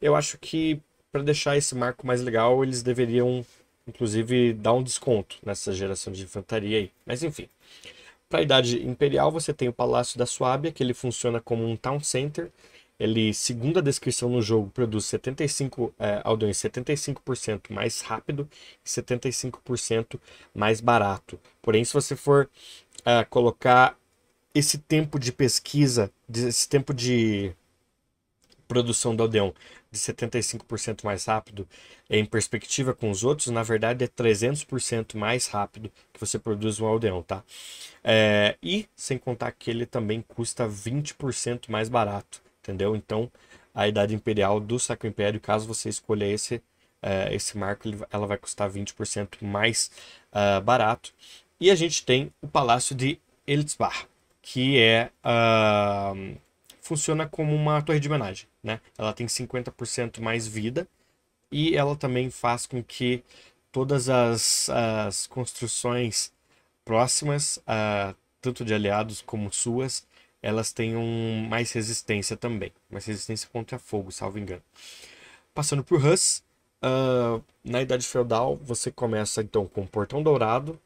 Eu 0.00 0.16
acho 0.16 0.38
que 0.38 0.80
para 1.12 1.22
deixar 1.22 1.56
esse 1.56 1.74
marco 1.74 2.06
mais 2.06 2.22
legal, 2.22 2.62
eles 2.62 2.82
deveriam 2.82 3.44
inclusive 3.86 4.52
dar 4.52 4.72
um 4.72 4.82
desconto 4.82 5.36
nessa 5.44 5.72
geração 5.72 6.12
de 6.12 6.24
infantaria 6.24 6.78
aí. 6.78 6.90
Mas 7.04 7.22
enfim. 7.22 7.48
Para 8.28 8.40
a 8.40 8.42
idade 8.42 8.84
imperial, 8.84 9.30
você 9.30 9.52
tem 9.54 9.68
o 9.68 9.72
Palácio 9.72 10.18
da 10.18 10.26
Suábia, 10.26 10.72
que 10.72 10.82
ele 10.82 10.92
funciona 10.92 11.40
como 11.40 11.64
um 11.64 11.76
town 11.76 12.00
center. 12.00 12.50
Ele, 12.98 13.34
segundo 13.34 13.78
a 13.78 13.82
descrição 13.82 14.28
no 14.30 14.40
jogo, 14.40 14.70
produz 14.70 15.04
75 15.06 15.94
é, 15.98 16.20
aldeões 16.24 16.56
75% 16.56 17.70
mais 17.70 18.00
rápido 18.00 18.48
e 18.84 18.88
75% 18.88 20.18
mais 20.54 20.80
barato. 20.80 21.38
Porém, 21.60 21.84
se 21.84 21.92
você 21.92 22.16
for 22.16 22.48
é, 23.04 23.24
colocar 23.24 23.98
esse 24.54 24.78
tempo 24.78 25.18
de 25.18 25.32
pesquisa, 25.32 26.10
esse 26.32 26.68
tempo 26.68 26.94
de 26.94 27.54
produção 28.66 29.14
do 29.14 29.22
aldeão 29.22 29.54
de 29.90 29.98
75% 29.98 31.04
mais 31.04 31.24
rápido 31.24 31.68
em 32.10 32.24
perspectiva 32.24 32.94
com 32.94 33.10
os 33.10 33.24
outros, 33.24 33.48
na 33.48 33.62
verdade 33.62 34.04
é 34.04 34.08
300% 34.08 35.16
mais 35.16 35.46
rápido 35.46 35.90
que 36.12 36.20
você 36.20 36.38
produz 36.38 36.80
um 36.80 36.86
aldeão, 36.86 37.22
tá? 37.22 37.42
É, 38.02 38.56
e 38.62 38.86
sem 38.94 39.18
contar 39.18 39.52
que 39.52 39.70
ele 39.70 39.86
também 39.86 40.22
custa 40.22 40.68
20% 40.68 41.70
mais 41.70 41.88
barato, 41.88 42.42
entendeu? 42.66 42.96
Então 42.96 43.30
a 43.74 43.86
idade 43.86 44.14
imperial 44.14 44.58
do 44.58 44.78
Sacro 44.78 45.06
Império, 45.06 45.38
caso 45.38 45.66
você 45.66 45.88
escolha 45.90 46.24
esse, 46.24 46.62
é, 47.02 47.34
esse 47.34 47.58
marco, 47.58 47.88
ela 48.10 48.26
vai 48.26 48.38
custar 48.38 48.70
20% 48.70 49.42
mais 49.42 49.90
uh, 50.32 50.60
barato. 50.62 51.12
E 51.60 51.70
a 51.70 51.74
gente 51.74 52.04
tem 52.04 52.32
o 52.40 52.48
Palácio 52.48 52.96
de 52.96 53.20
Eltzbach, 53.46 54.06
que 54.40 54.80
é 54.80 55.10
uh, 55.22 56.36
funciona 56.80 57.28
como 57.28 57.54
uma 57.54 57.82
torre 57.82 58.00
de 58.00 58.08
homenagem, 58.08 58.48
né? 58.62 58.80
Ela 58.96 59.12
tem 59.12 59.26
50% 59.26 60.20
mais 60.20 60.46
vida 60.46 60.88
e 61.52 61.76
ela 61.76 61.96
também 61.96 62.30
faz 62.30 62.66
com 62.66 62.82
que 62.82 63.22
todas 63.70 64.08
as, 64.08 64.70
as 64.70 65.26
construções 65.26 66.32
próximas, 66.84 67.58
uh, 67.58 68.16
tanto 68.40 68.64
de 68.64 68.72
aliados 68.72 69.20
como 69.20 69.52
suas, 69.52 70.06
elas 70.46 70.72
tenham 70.72 71.02
mais 71.48 71.72
resistência 71.72 72.36
também, 72.36 72.72
mais 72.88 73.04
resistência 73.04 73.48
contra 73.52 73.80
fogo, 73.80 74.12
salvo 74.12 74.38
engano. 74.38 74.62
Passando 75.52 75.82
por 75.82 76.04
Hus, 76.04 76.44
uh, 76.84 77.42
na 77.64 77.82
Idade 77.82 78.06
Feudal 78.06 78.56
você 78.62 78.92
começa 78.92 79.42
então 79.42 79.66
com 79.66 79.80
o 79.80 79.88
Portão 79.88 80.22
Dourado, 80.22 80.80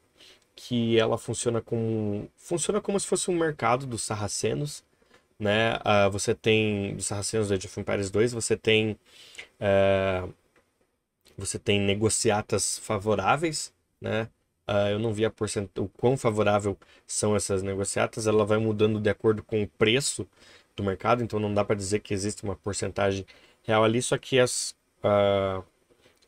que 0.55 0.97
ela 0.97 1.15
funciona 1.15 1.61
como 1.61 2.27
funciona 2.35 2.81
como 2.81 2.99
se 2.99 3.05
fosse 3.05 3.29
um 3.29 3.37
mercado 3.37 3.85
dos 3.85 4.01
sarracenos, 4.01 4.83
né? 5.37 5.75
Uh, 5.77 6.09
você 6.11 6.33
tem 6.33 6.95
dos 6.95 7.05
sarracenos 7.05 7.49
do 7.49 7.53
Age 7.53 7.67
of 7.67 7.79
Empires 7.79 8.09
2, 8.09 8.33
você 8.33 8.57
tem 8.57 8.97
uh, 9.61 10.33
você 11.37 11.59
tem 11.59 11.79
negociatas 11.79 12.79
favoráveis, 12.79 13.71
né? 14.01 14.27
Uh, 14.67 14.91
eu 14.91 14.99
não 14.99 15.13
vi 15.13 15.25
a 15.25 15.29
porcent... 15.29 15.69
o 15.77 15.87
quão 15.87 16.15
favorável 16.15 16.77
são 17.05 17.35
essas 17.35 17.61
negociatas. 17.61 18.27
Ela 18.27 18.45
vai 18.45 18.57
mudando 18.57 18.99
de 18.99 19.09
acordo 19.09 19.43
com 19.43 19.61
o 19.61 19.67
preço 19.67 20.27
do 20.75 20.83
mercado, 20.83 21.23
então 21.23 21.39
não 21.39 21.53
dá 21.53 21.63
para 21.63 21.75
dizer 21.75 21.99
que 21.99 22.13
existe 22.13 22.43
uma 22.43 22.55
porcentagem 22.55 23.25
real 23.63 23.83
ali, 23.83 24.01
só 24.01 24.17
que 24.17 24.39
as, 24.39 24.75
uh, 25.03 25.63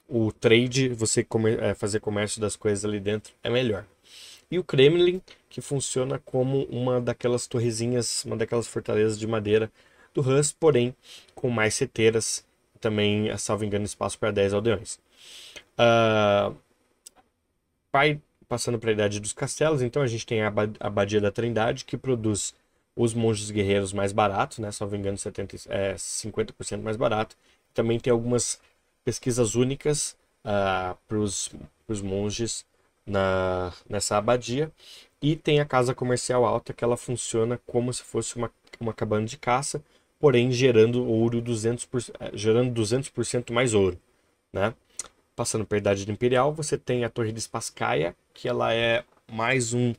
o 0.07 0.31
trade, 0.31 0.89
você 0.89 1.23
comer, 1.23 1.61
é, 1.61 1.73
fazer 1.73 1.99
comércio 1.99 2.39
das 2.39 2.55
coisas 2.55 2.83
ali 2.85 2.99
dentro 2.99 3.33
é 3.43 3.49
melhor. 3.49 3.85
E 4.51 4.59
o 4.59 4.63
Kremlin, 4.63 5.21
que 5.49 5.61
funciona 5.61 6.19
como 6.19 6.65
uma 6.65 7.01
daquelas 7.01 7.47
torrezinhas, 7.47 8.23
uma 8.25 8.37
daquelas 8.37 8.67
fortalezas 8.67 9.17
de 9.17 9.25
madeira 9.25 9.71
do 10.13 10.21
Hus, 10.21 10.51
porém 10.51 10.95
com 11.33 11.49
mais 11.49 11.73
seteiras, 11.73 12.45
também, 12.79 13.35
salvo 13.37 13.63
engano, 13.63 13.85
espaço 13.85 14.19
para 14.19 14.29
10 14.31 14.53
aldeões. 14.53 14.99
Uh, 15.79 16.55
vai 17.93 18.19
passando 18.49 18.79
para 18.79 18.89
a 18.89 18.93
idade 18.93 19.19
dos 19.19 19.31
castelos, 19.31 19.81
então 19.81 20.01
a 20.01 20.07
gente 20.07 20.25
tem 20.25 20.41
a 20.41 20.51
Abadia 20.79 21.21
da 21.21 21.31
Trindade, 21.31 21.85
que 21.85 21.95
produz 21.97 22.53
os 22.95 23.13
monges 23.13 23.49
guerreiros 23.51 23.93
mais 23.93 24.11
baratos, 24.11 24.59
né? 24.59 24.71
Salvo 24.71 24.95
engano, 24.95 25.17
70, 25.17 25.55
é, 25.69 25.95
50% 25.95 26.81
mais 26.81 26.97
barato. 26.97 27.35
Também 27.73 27.99
tem 27.99 28.11
algumas 28.11 28.59
pesquisas 29.03 29.55
únicas 29.55 30.15
uh, 30.45 30.97
para 31.07 31.17
os 31.17 32.01
monges 32.01 32.65
na, 33.05 33.73
nessa 33.89 34.17
abadia. 34.17 34.71
E 35.21 35.35
tem 35.35 35.59
a 35.59 35.65
casa 35.65 35.95
comercial 35.95 36.45
alta, 36.45 36.73
que 36.73 36.83
ela 36.83 36.97
funciona 36.97 37.59
como 37.65 37.93
se 37.93 38.03
fosse 38.03 38.35
uma, 38.35 38.51
uma 38.79 38.93
cabana 38.93 39.25
de 39.25 39.37
caça, 39.37 39.83
porém 40.19 40.51
gerando 40.51 41.03
ouro 41.05 41.41
200%, 41.41 42.13
eh, 42.19 42.31
gerando 42.33 42.73
200% 42.73 43.51
mais 43.53 43.73
ouro, 43.73 43.97
né? 44.51 44.73
Passando 45.35 45.65
para 45.65 45.77
a 45.77 45.79
Idade 45.79 46.11
Imperial, 46.11 46.53
você 46.53 46.77
tem 46.77 47.03
a 47.03 47.09
Torre 47.09 47.31
de 47.31 47.41
Spasskaya, 47.41 48.15
que 48.33 48.47
ela 48.47 48.73
é 48.73 49.03
mais 49.31 49.73
um... 49.73 49.91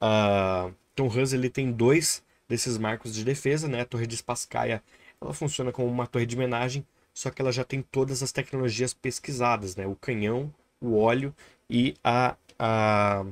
Uh, 0.00 0.74
Tom 0.94 1.06
Hus 1.06 1.32
ele 1.32 1.50
tem 1.50 1.70
dois 1.70 2.22
desses 2.48 2.78
marcos 2.78 3.14
de 3.14 3.24
defesa, 3.24 3.68
né? 3.68 3.82
A 3.82 3.84
Torre 3.84 4.06
de 4.06 4.16
Spasskaya, 4.16 4.82
ela 5.20 5.32
funciona 5.34 5.70
como 5.70 5.88
uma 5.88 6.06
torre 6.06 6.26
de 6.26 6.34
homenagem, 6.34 6.84
só 7.12 7.30
que 7.30 7.40
ela 7.40 7.52
já 7.52 7.64
tem 7.64 7.82
todas 7.82 8.22
as 8.22 8.32
tecnologias 8.32 8.94
pesquisadas, 8.94 9.76
né? 9.76 9.86
O 9.86 9.94
canhão, 9.94 10.52
o 10.80 10.98
óleo 10.98 11.34
e 11.68 11.94
a, 12.02 12.36
a 12.58 13.24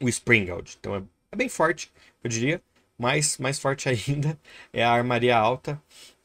o 0.00 0.08
Springald. 0.08 0.76
Então 0.78 0.96
é, 0.96 1.02
é, 1.32 1.36
bem 1.36 1.48
forte, 1.48 1.92
eu 2.22 2.30
diria. 2.30 2.62
Mas 2.98 3.38
mais 3.38 3.58
forte 3.58 3.88
ainda 3.90 4.38
é 4.72 4.84
a 4.84 4.92
Armaria 4.92 5.36
Alta, 5.36 5.80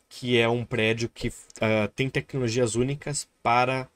que 0.10 0.38
é 0.38 0.48
um 0.48 0.64
prédio 0.64 1.10
que 1.10 1.30
uh, 1.30 1.88
tem 1.96 2.10
tecnologias 2.10 2.76
únicas 2.76 3.28
para 3.42 3.88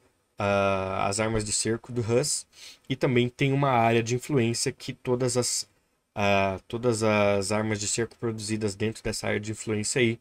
uh, 0.41 1.01
as 1.07 1.19
armas 1.19 1.43
de 1.45 1.53
cerco 1.53 1.91
do 1.91 2.01
Hus 2.01 2.47
e 2.89 2.95
também 2.95 3.29
tem 3.29 3.53
uma 3.53 3.69
área 3.69 4.01
de 4.01 4.15
influência 4.15 4.71
que 4.71 4.93
todas 4.93 5.37
as 5.37 5.69
uh, 6.15 6.61
todas 6.67 7.03
as 7.03 7.51
armas 7.51 7.79
de 7.79 7.87
cerco 7.87 8.15
produzidas 8.17 8.73
dentro 8.75 9.03
dessa 9.03 9.27
área 9.27 9.39
de 9.39 9.51
influência 9.51 10.01
aí 10.01 10.19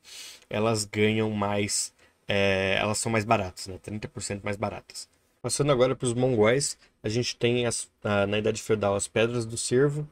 elas 0.51 0.85
ganham 0.85 1.31
mais 1.31 1.93
é, 2.29 2.77
elas 2.79 2.99
são 2.99 3.11
mais 3.11 3.25
baratas, 3.25 3.67
né? 3.67 3.77
30% 3.85 4.43
mais 4.45 4.57
baratas. 4.57 5.09
Passando 5.43 5.73
agora 5.73 5.97
para 5.97 6.07
os 6.07 6.15
mongóis, 6.15 6.79
a 7.03 7.09
gente 7.09 7.35
tem 7.35 7.67
as, 7.67 7.89
na 8.29 8.39
Idade 8.39 8.63
Feudal 8.63 8.95
as 8.95 9.09
Pedras 9.09 9.45
do 9.45 9.59
Cervo 9.59 10.07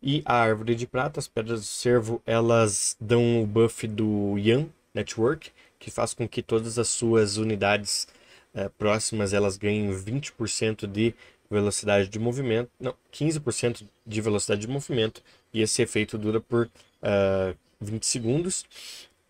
e 0.00 0.22
a 0.24 0.34
Árvore 0.36 0.76
de 0.76 0.86
Prata. 0.86 1.18
As 1.18 1.26
Pedras 1.26 1.62
do 1.62 1.66
Cervo 1.66 2.22
elas 2.24 2.96
dão 3.00 3.42
o 3.42 3.46
buff 3.46 3.88
do 3.88 4.38
Yan 4.38 4.66
Network, 4.94 5.50
que 5.80 5.90
faz 5.90 6.14
com 6.14 6.28
que 6.28 6.42
todas 6.42 6.78
as 6.78 6.88
suas 6.88 7.38
unidades 7.38 8.06
uh, 8.54 8.70
próximas 8.78 9.32
elas 9.32 9.56
ganhem 9.56 9.90
20% 9.92 10.86
de 10.86 11.14
velocidade 11.50 12.08
de 12.08 12.18
movimento, 12.18 12.70
não, 12.80 12.94
15% 13.12 13.86
de 14.06 14.20
velocidade 14.20 14.62
de 14.62 14.68
movimento, 14.68 15.22
e 15.52 15.60
esse 15.60 15.82
efeito 15.82 16.18
dura 16.18 16.40
por 16.40 16.66
uh, 16.66 16.70
eh, 17.02 17.54
20 17.80 18.04
segundos. 18.06 18.64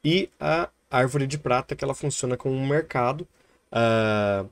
E 0.03 0.31
a 0.41 0.69
árvore 0.91 1.27
de 1.27 1.39
prata, 1.39 1.77
que 1.77 1.85
ela 1.85 1.95
funciona 1.95 2.37
como 2.37 2.55
um 2.55 2.67
mercado, 2.67 3.27
uh, 3.73 4.49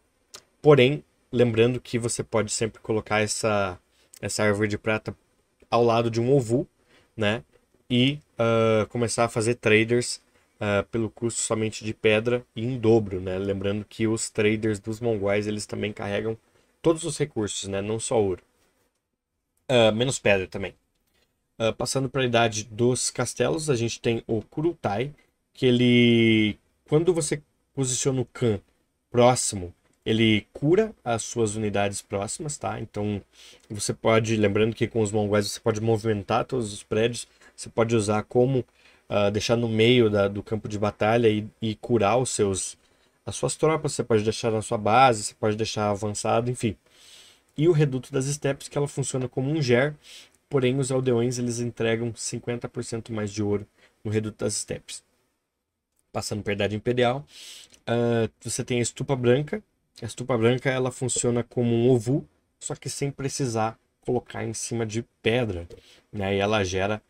porém, 0.61 1.05
lembrando 1.31 1.81
que 1.81 1.99
você 1.99 2.23
pode 2.23 2.53
sempre 2.53 2.81
colocar 2.81 3.21
essa, 3.21 3.79
essa 4.21 4.43
árvore 4.43 4.69
de 4.69 4.79
prata 4.79 5.17
ao 5.71 5.85
lado 5.85 6.11
de 6.11 6.21
um 6.21 6.33
ovu, 6.33 6.67
né? 7.17 7.43
E 7.89 8.19
uh, 8.39 8.87
começar 8.89 9.25
a 9.25 9.29
fazer 9.29 9.55
traders 9.57 10.21
uh, 10.63 10.87
pelo 10.87 11.11
custo 11.11 11.41
somente 11.41 11.85
de 11.85 11.93
pedra 11.93 12.47
e 12.55 12.65
em 12.65 12.79
dobro, 12.79 13.21
né? 13.21 13.37
Lembrando 13.39 13.85
que 13.85 14.07
os 14.07 14.31
traders 14.31 14.79
dos 14.79 15.01
mongóis, 15.01 15.49
eles 15.49 15.67
também 15.67 15.93
carregam 15.93 16.39
todos 16.81 17.03
os 17.05 17.19
recursos, 17.19 17.69
né? 17.69 17.83
Não 17.83 17.99
só 17.99 18.23
ouro. 18.23 18.43
Uh, 19.69 19.93
menos 19.93 20.19
pedra 20.21 20.47
também. 20.47 20.75
Uh, 21.59 21.73
passando 21.75 22.09
para 22.09 22.23
a 22.23 22.27
idade 22.27 22.65
dos 22.65 23.11
castelos, 23.11 23.69
a 23.69 23.75
gente 23.75 24.01
tem 24.01 24.23
o 24.27 24.43
Kurutai, 24.43 25.13
que 25.53 25.67
ele, 25.67 26.59
quando 26.89 27.13
você 27.13 27.43
posiciona 27.75 28.21
o 28.21 28.25
Khan 28.27 28.61
próximo, 29.11 29.75
ele 30.05 30.47
cura 30.53 30.95
as 31.05 31.23
suas 31.23 31.55
unidades 31.55 32.03
próximas, 32.03 32.57
tá? 32.57 32.81
Então 32.81 33.23
você 33.71 33.95
pode, 33.95 34.37
lembrando 34.37 34.75
que 34.75 34.89
com 34.89 35.01
os 35.01 35.13
mongóis 35.13 35.51
você 35.51 35.61
pode 35.61 35.81
movimentar 35.81 36.45
todos 36.45 36.73
os 36.73 36.83
prédios, 36.83 37.29
você 37.55 37.69
pode 37.69 37.95
usar 37.95 38.25
como 38.25 38.65
uh, 39.13 39.31
deixar 39.31 39.57
no 39.57 39.69
meio 39.69 40.09
da, 40.09 40.27
do 40.27 40.43
campo 40.43 40.67
de 40.67 40.79
batalha 40.79 41.29
e, 41.29 41.47
e 41.61 41.75
curar 41.75 42.17
os 42.17 42.31
seus 42.31 42.81
as 43.25 43.37
suas 43.37 43.55
tropas, 43.55 43.93
você 43.93 44.03
pode 44.03 44.25
deixar 44.25 44.51
na 44.51 44.61
sua 44.63 44.77
base, 44.77 45.23
você 45.23 45.35
pode 45.35 45.57
deixar 45.57 45.91
avançado, 45.91 46.51
enfim. 46.51 46.77
E 47.57 47.69
o 47.69 47.73
Reduto 47.73 48.13
das 48.13 48.25
Steppes, 48.25 48.67
que 48.67 48.77
ela 48.77 48.89
funciona 48.89 49.29
como 49.29 49.49
um 49.49 49.63
GER, 49.63 49.95
porém 50.51 50.77
os 50.79 50.91
aldeões 50.91 51.39
eles 51.39 51.61
entregam 51.61 52.13
50% 52.13 53.13
mais 53.13 53.33
de 53.33 53.41
ouro 53.41 53.65
no 54.03 54.11
Reduto 54.11 54.39
das 54.45 54.55
Steppes. 54.55 55.05
Passando 56.13 56.43
para 56.43 56.53
a 56.53 56.55
Idade 56.55 56.75
Imperial, 56.75 57.25
uh, 57.83 58.29
você 58.41 58.65
tem 58.65 58.81
a 58.81 58.83
Estupa 58.83 59.15
Branca. 59.15 59.63
A 60.03 60.07
Estupa 60.07 60.37
Branca 60.37 60.69
ela 60.69 60.91
funciona 60.91 61.45
como 61.45 61.73
um 61.73 61.91
ovu, 61.91 62.27
só 62.59 62.75
que 62.75 62.91
sem 62.91 63.11
precisar 63.13 63.79
colocar 64.01 64.45
em 64.45 64.53
cima 64.53 64.85
de 64.85 65.05
pedra. 65.23 65.69
Né? 66.13 66.37
E 66.37 66.39
ela 66.39 66.65
gera, 66.65 67.01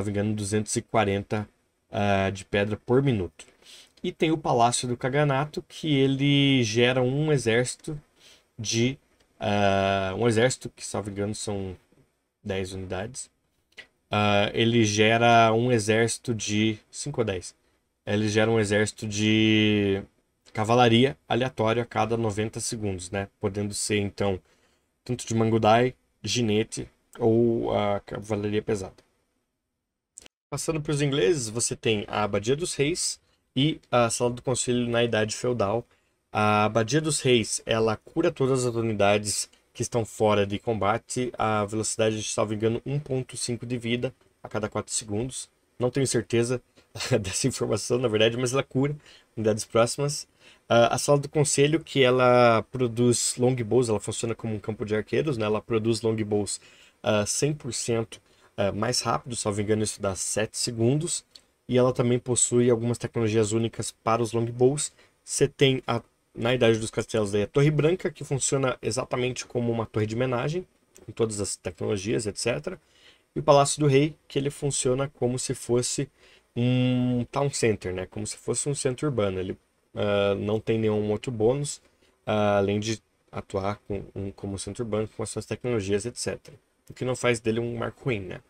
me 0.00 0.10
engano, 0.10 0.34
240 0.34 1.46
uh, 1.90 2.32
de 2.32 2.44
pedra 2.46 2.78
por 2.78 3.02
minuto. 3.02 3.44
E 4.02 4.10
tem 4.10 4.30
o 4.32 4.38
Palácio 4.38 4.88
do 4.88 4.96
Kaganato, 4.96 5.62
que 5.68 5.94
ele 5.94 6.62
gera 6.64 7.02
um 7.02 7.30
exército 7.30 8.00
de. 8.58 8.98
Uh, 9.38 10.16
um 10.16 10.26
exército 10.26 10.70
que, 10.70 10.84
salvo 10.84 11.10
engano, 11.10 11.34
são 11.34 11.76
10 12.42 12.72
unidades. 12.72 13.26
Uh, 14.10 14.48
ele 14.54 14.84
gera 14.84 15.52
um 15.52 15.70
exército 15.70 16.34
de. 16.34 16.78
5 16.90 17.20
ou 17.20 17.24
10. 17.24 17.54
Ele 18.06 18.28
gera 18.28 18.50
um 18.50 18.58
exército 18.58 19.06
de 19.06 20.02
cavalaria 20.52 21.16
aleatório 21.28 21.82
a 21.82 21.86
cada 21.86 22.16
90 22.16 22.60
segundos, 22.60 23.10
né? 23.10 23.28
Podendo 23.40 23.74
ser, 23.74 23.98
então, 23.98 24.40
tanto 25.04 25.26
de 25.26 25.34
Mangudai, 25.34 25.94
Ginete 26.22 26.88
ou 27.18 27.76
a 27.76 28.00
cavalaria 28.00 28.62
pesada. 28.62 28.96
Passando 30.52 30.82
para 30.82 30.92
os 30.92 31.00
ingleses, 31.00 31.48
você 31.48 31.74
tem 31.74 32.04
a 32.06 32.24
Abadia 32.24 32.54
dos 32.54 32.74
Reis, 32.74 33.18
e 33.56 33.80
a 33.90 34.10
Sala 34.10 34.32
do 34.32 34.42
Conselho 34.42 34.86
na 34.86 35.02
Idade 35.02 35.34
Feudal. 35.34 35.82
A 36.30 36.66
Abadia 36.66 37.00
dos 37.00 37.22
Reis, 37.22 37.62
ela 37.64 37.96
cura 37.96 38.30
todas 38.30 38.66
as 38.66 38.74
unidades 38.74 39.48
que 39.72 39.80
estão 39.80 40.04
fora 40.04 40.46
de 40.46 40.58
combate 40.58 41.32
a 41.38 41.64
velocidade 41.64 42.20
de, 42.20 42.28
salvo 42.28 42.52
engano, 42.52 42.82
1.5 42.86 43.64
de 43.64 43.78
vida 43.78 44.14
a 44.42 44.48
cada 44.48 44.68
4 44.68 44.92
segundos. 44.92 45.48
Não 45.78 45.90
tenho 45.90 46.06
certeza 46.06 46.60
dessa 47.18 47.48
informação, 47.48 47.96
na 47.96 48.06
verdade, 48.06 48.36
mas 48.36 48.52
ela 48.52 48.62
cura 48.62 48.94
unidades 49.34 49.64
próximas. 49.64 50.28
A 50.68 50.98
sala 50.98 51.18
do 51.18 51.30
conselho, 51.30 51.80
que 51.80 52.02
ela 52.02 52.62
produz 52.70 53.36
longbows, 53.38 53.88
ela 53.88 53.98
funciona 53.98 54.34
como 54.34 54.54
um 54.54 54.60
campo 54.60 54.84
de 54.84 54.94
arqueiros, 54.94 55.38
né? 55.38 55.46
ela 55.46 55.62
produz 55.62 56.02
longbows 56.02 56.60
uh, 57.02 57.24
100% 57.24 58.18
uh, 58.56 58.74
mais 58.74 59.00
rápido, 59.00 59.36
salvo 59.36 59.60
engano, 59.60 59.82
isso 59.82 60.00
dá 60.00 60.14
7 60.14 60.56
segundos 60.56 61.24
e 61.68 61.78
ela 61.78 61.92
também 61.92 62.18
possui 62.18 62.70
algumas 62.70 62.98
tecnologias 62.98 63.52
únicas 63.52 63.90
para 63.90 64.22
os 64.22 64.32
longbows. 64.32 64.92
Você 65.24 65.48
tem 65.48 65.82
a, 65.86 66.02
na 66.34 66.54
Idade 66.54 66.78
dos 66.78 66.90
Castelos 66.90 67.34
a 67.34 67.46
Torre 67.46 67.70
Branca, 67.70 68.10
que 68.10 68.24
funciona 68.24 68.76
exatamente 68.82 69.46
como 69.46 69.72
uma 69.72 69.86
torre 69.86 70.06
de 70.06 70.14
homenagem, 70.14 70.66
com 71.04 71.12
todas 71.12 71.40
as 71.40 71.56
tecnologias, 71.56 72.26
etc. 72.26 72.76
E 73.34 73.40
o 73.40 73.42
Palácio 73.42 73.80
do 73.80 73.86
Rei, 73.86 74.14
que 74.28 74.38
ele 74.38 74.50
funciona 74.50 75.08
como 75.08 75.38
se 75.38 75.54
fosse 75.54 76.08
um 76.54 77.24
town 77.30 77.50
center, 77.50 77.94
né? 77.94 78.06
como 78.06 78.26
se 78.26 78.36
fosse 78.36 78.68
um 78.68 78.74
centro 78.74 79.06
urbano. 79.06 79.38
Ele 79.38 79.52
uh, 79.94 80.34
não 80.38 80.60
tem 80.60 80.78
nenhum 80.78 81.10
outro 81.10 81.32
bônus, 81.32 81.78
uh, 82.26 82.58
além 82.58 82.78
de 82.78 83.00
atuar 83.30 83.80
com, 83.88 84.02
um, 84.14 84.30
como 84.30 84.58
centro 84.58 84.84
urbano 84.84 85.08
com 85.16 85.22
as 85.22 85.30
suas 85.30 85.46
tecnologias, 85.46 86.04
etc. 86.04 86.38
O 86.90 86.94
que 86.94 87.04
não 87.04 87.16
faz 87.16 87.40
dele 87.40 87.60
um 87.60 87.76
marco 87.76 88.04
ruim, 88.04 88.20
né? 88.20 88.40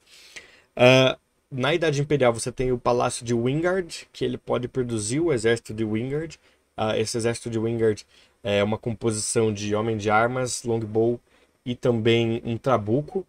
Uh, 0.77 1.19
na 1.51 1.75
Idade 1.75 2.01
Imperial 2.01 2.33
você 2.33 2.51
tem 2.51 2.73
o 2.73 2.79
Palácio 2.79 3.25
de 3.25 3.35
Wingard, 3.35 4.09
que 4.13 4.25
ele 4.25 4.39
pode 4.39 4.69
produzir 4.69 5.21
o 5.21 5.33
exército 5.33 5.75
de 5.75 5.85
Wingard. 5.85 6.39
Uh, 6.77 6.97
esse 6.97 7.17
exército 7.17 7.51
de 7.51 7.59
Wingard 7.59 8.07
é 8.43 8.65
uma 8.65 8.79
composição 8.79 9.53
de 9.53 9.75
homem 9.75 9.97
de 9.97 10.11
armas, 10.11 10.65
longbow 10.65 11.21
e 11.65 11.75
também 11.75 12.43
um 12.45 12.57
trabuco. 12.57 13.27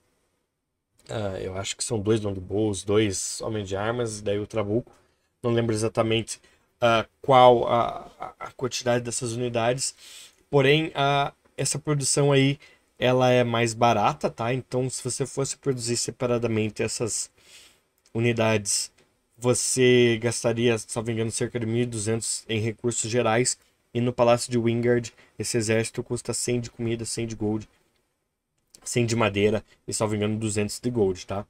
Uh, 1.10 1.38
eu 1.41 1.57
acho 1.57 1.75
que 1.75 1.83
são 1.83 2.00
dois 2.00 2.22
longbows, 2.22 2.83
dois 2.83 3.41
homens 3.41 3.67
de 3.67 3.75
armas, 3.75 4.22
daí 4.22 4.39
o 4.39 4.48
trabuco. 4.48 4.91
Não 5.41 5.51
lembro 5.51 5.75
exatamente 5.75 6.39
uh, 6.77 7.07
qual 7.22 7.67
a, 7.67 8.36
a, 8.39 8.51
quantidade 8.53 9.03
dessas 9.03 9.33
unidades. 9.33 9.93
Porém, 10.50 10.88
uh, 10.88 11.33
essa 11.57 11.77
produção 11.77 12.31
aí 12.31 12.57
ela 13.00 13.29
é 13.29 13.43
mais 13.43 13.73
barata, 13.73 14.29
tá? 14.29 14.53
Então, 14.53 14.89
se 14.89 15.03
você 15.03 15.25
fosse 15.25 15.57
produzir 15.57 15.97
separadamente 15.97 16.83
essas 16.83 17.31
unidades, 18.13 18.91
você 19.38 20.17
gastaria, 20.21 20.75
me 21.05 21.13
engano, 21.13 21.31
cerca 21.31 21.59
de 21.59 21.65
1.200 21.65 22.45
em 22.50 22.59
recursos 22.59 23.09
gerais. 23.09 23.57
E 23.93 24.01
no 24.01 24.13
Palácio 24.13 24.51
de 24.51 24.57
Wingard, 24.57 25.13
esse 25.38 25.57
exército 25.57 26.03
custa 26.03 26.33
100 26.33 26.62
de 26.62 26.71
comida, 26.71 27.05
100 27.05 27.27
de 27.27 27.35
gold 27.35 27.67
100 28.83 29.05
de 29.05 29.15
madeira 29.15 29.63
e, 29.88 29.93
salvo 29.93 30.15
engano, 30.15 30.38
200 30.38 30.79
de 30.79 30.89
gold, 30.89 31.25
tá? 31.25 31.45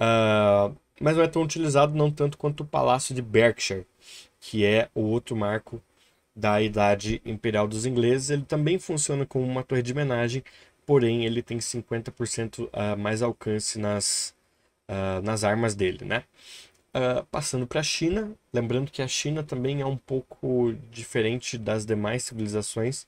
Uh, 0.00 0.74
mas 1.00 1.16
não 1.16 1.22
é 1.22 1.28
tão 1.28 1.42
utilizado, 1.42 1.94
não 1.94 2.10
tanto 2.10 2.38
quanto 2.38 2.62
o 2.62 2.66
Palácio 2.66 3.14
de 3.14 3.22
Berkshire, 3.22 3.86
que 4.40 4.64
é 4.64 4.88
o 4.94 5.02
outro 5.02 5.36
marco 5.36 5.82
da 6.34 6.60
Idade 6.62 7.20
Imperial 7.24 7.68
dos 7.68 7.86
Ingleses. 7.86 8.30
Ele 8.30 8.42
também 8.42 8.78
funciona 8.78 9.26
como 9.26 9.44
uma 9.44 9.62
torre 9.62 9.82
de 9.82 9.92
homenagem, 9.92 10.42
porém 10.86 11.24
ele 11.24 11.42
tem 11.42 11.58
50% 11.58 12.64
uh, 12.64 12.70
ah, 12.72 12.96
mais 12.96 13.22
alcance 13.22 13.78
nas, 13.78 14.34
uh, 14.88 15.22
nas 15.22 15.44
armas 15.44 15.74
dele, 15.74 16.04
né? 16.04 16.24
Uh, 16.94 17.24
passando 17.30 17.66
para 17.66 17.80
a 17.80 17.82
China, 17.82 18.32
lembrando 18.52 18.90
que 18.90 19.00
a 19.02 19.08
China 19.08 19.42
também 19.42 19.80
é 19.80 19.86
um 19.86 19.96
pouco 19.96 20.74
diferente 20.90 21.56
das 21.56 21.86
demais 21.86 22.24
civilizações, 22.24 23.06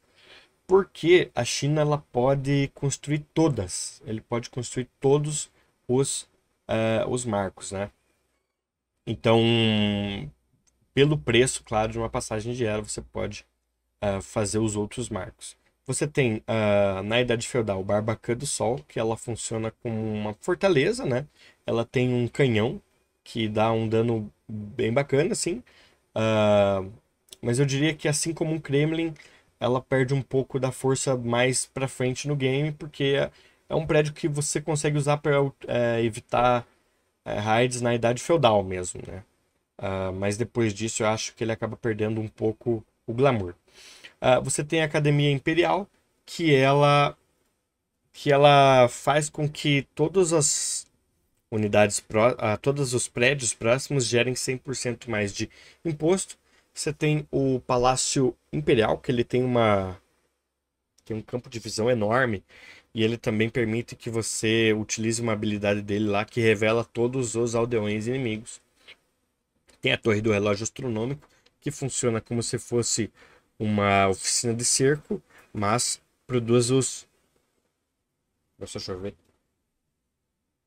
porque 0.67 1.31
a 1.35 1.45
China 1.45 1.83
ela 1.83 1.99
pode 1.99 2.71
construir 2.75 3.21
todas, 3.35 4.03
ele 4.07 4.21
pode 4.23 4.51
construir 4.51 4.89
todos 5.01 5.51
os, 5.89 6.23
uh, 6.69 7.09
os 7.09 7.25
marcos, 7.27 7.73
né? 7.73 7.91
Então, 9.07 9.39
pelo 10.95 11.19
preço, 11.19 11.63
claro, 11.65 11.93
de 11.93 11.99
uma 11.99 12.09
passagem 12.09 12.55
de 12.55 12.65
era, 12.65 12.81
você 12.83 13.03
pode 13.03 13.45
uh, 14.03 14.23
fazer 14.23 14.59
os 14.59 14.77
outros 14.77 15.11
marcos. 15.11 15.57
Você 15.87 16.07
tem 16.07 16.37
uh, 16.49 17.03
na 17.03 17.21
Idade 17.21 17.47
Feudal 17.47 17.81
o 17.81 17.85
Barbacã 17.85 18.35
do 18.35 18.47
Sol, 18.47 18.79
que 18.89 18.99
ela 18.99 19.17
funciona 19.17 19.71
como 19.83 19.97
uma 19.97 20.35
fortaleza, 20.41 21.05
né? 21.05 21.27
Ela 21.67 21.85
tem 21.85 22.13
um 22.13 22.27
canhão 22.29 22.81
que 23.23 23.49
dá 23.49 23.71
um 23.73 23.89
dano 23.89 24.33
bem 24.49 24.93
bacana, 24.93 25.33
assim. 25.33 25.63
Uh, 26.17 26.91
mas 27.43 27.59
eu 27.59 27.67
diria 27.67 27.95
que 27.95 28.09
assim 28.09 28.33
como 28.33 28.55
um 28.55 28.61
Kremlin, 28.61 29.15
ela 29.61 29.81
perde 29.81 30.15
um 30.15 30.23
pouco 30.23 30.59
da 30.59 30.73
força 30.73 31.17
mais 31.17 31.67
para 31.67 31.89
frente 31.89 32.29
no 32.29 32.37
game, 32.37 32.73
porque 32.73 33.05
é, 33.19 33.31
é, 33.69 33.75
um 33.75 33.87
prédio 33.87 34.13
que 34.15 34.29
você 34.29 34.61
consegue 34.61 34.97
usar 34.99 35.19
para 35.19 35.37
é, 35.69 36.03
evitar 36.03 36.67
é, 37.25 37.39
raids 37.39 37.81
na 37.81 37.95
idade 37.95 38.23
feudal 38.23 38.63
mesmo, 38.65 39.03
né? 39.07 39.25
Uh, 39.79 40.13
mas 40.13 40.37
depois 40.37 40.73
disso 40.73 41.03
eu 41.03 41.09
acho 41.09 41.35
que 41.35 41.45
ele 41.45 41.53
acaba 41.53 41.77
perdendo 41.77 42.21
um 42.21 42.29
pouco 42.29 42.85
o 43.07 43.13
glamour. 43.13 43.55
Uh, 44.25 44.43
você 44.43 44.65
tem 44.65 44.81
a 44.81 44.87
Academia 44.87 45.31
Imperial, 45.31 45.89
que 46.25 46.55
ela 46.55 47.17
que 48.13 48.33
ela 48.33 48.89
faz 48.89 49.29
com 49.29 49.49
que 49.49 49.87
todas 49.95 50.33
as 50.33 50.87
unidades, 51.51 52.01
pró, 52.01 52.31
uh, 52.31 52.57
todos 52.63 52.95
os 52.95 53.09
prédios 53.09 53.53
próximos 53.53 54.07
gerem 54.07 54.35
100% 54.35 55.09
mais 55.09 55.35
de 55.35 55.51
imposto 55.85 56.39
você 56.75 56.93
tem 56.93 57.27
o 57.31 57.61
Palácio 57.61 58.37
Imperial, 58.53 58.99
que 58.99 59.11
ele 59.13 59.23
tem 59.23 59.45
uma 59.45 59.97
tem 61.05 61.17
um 61.17 61.23
campo 61.23 61.49
de 61.49 61.59
visão 61.61 61.91
enorme 61.91 62.43
e 62.95 63.05
ele 63.05 63.17
também 63.17 63.49
permite 63.49 63.95
que 63.95 64.11
você 64.11 64.73
utilize 64.73 65.23
uma 65.23 65.33
habilidade 65.33 65.83
dele 65.83 66.07
lá 66.07 66.25
que 66.25 66.41
revela 66.41 66.85
todos 66.85 67.37
os 67.37 67.55
aldeões 67.55 68.07
inimigos. 68.07 68.61
Tem 69.81 69.93
a 69.93 69.99
Torre 69.99 70.21
do 70.21 70.33
Relógio 70.33 70.65
Astronômico, 70.65 71.29
que 71.61 71.71
funciona 71.71 72.21
como 72.21 72.43
se 72.43 72.59
fosse 72.59 73.13
uma 73.59 74.09
oficina 74.09 74.55
de 74.55 74.65
cerco, 74.65 75.23
mas 75.53 76.01
produz 76.27 76.71
os 76.71 77.07
Deixa 78.59 78.79
eu 78.79 78.83
chover. 78.83 79.15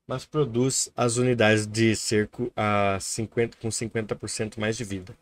Mas 0.06 0.26
produz 0.26 0.90
as 0.96 1.18
unidades 1.18 1.66
de 1.68 1.96
cerco 1.96 2.52
a 2.56 2.98
50, 3.00 3.58
com 3.58 3.70
50% 3.70 4.58
mais 4.58 4.78
de 4.78 4.84
vida. 4.84 5.18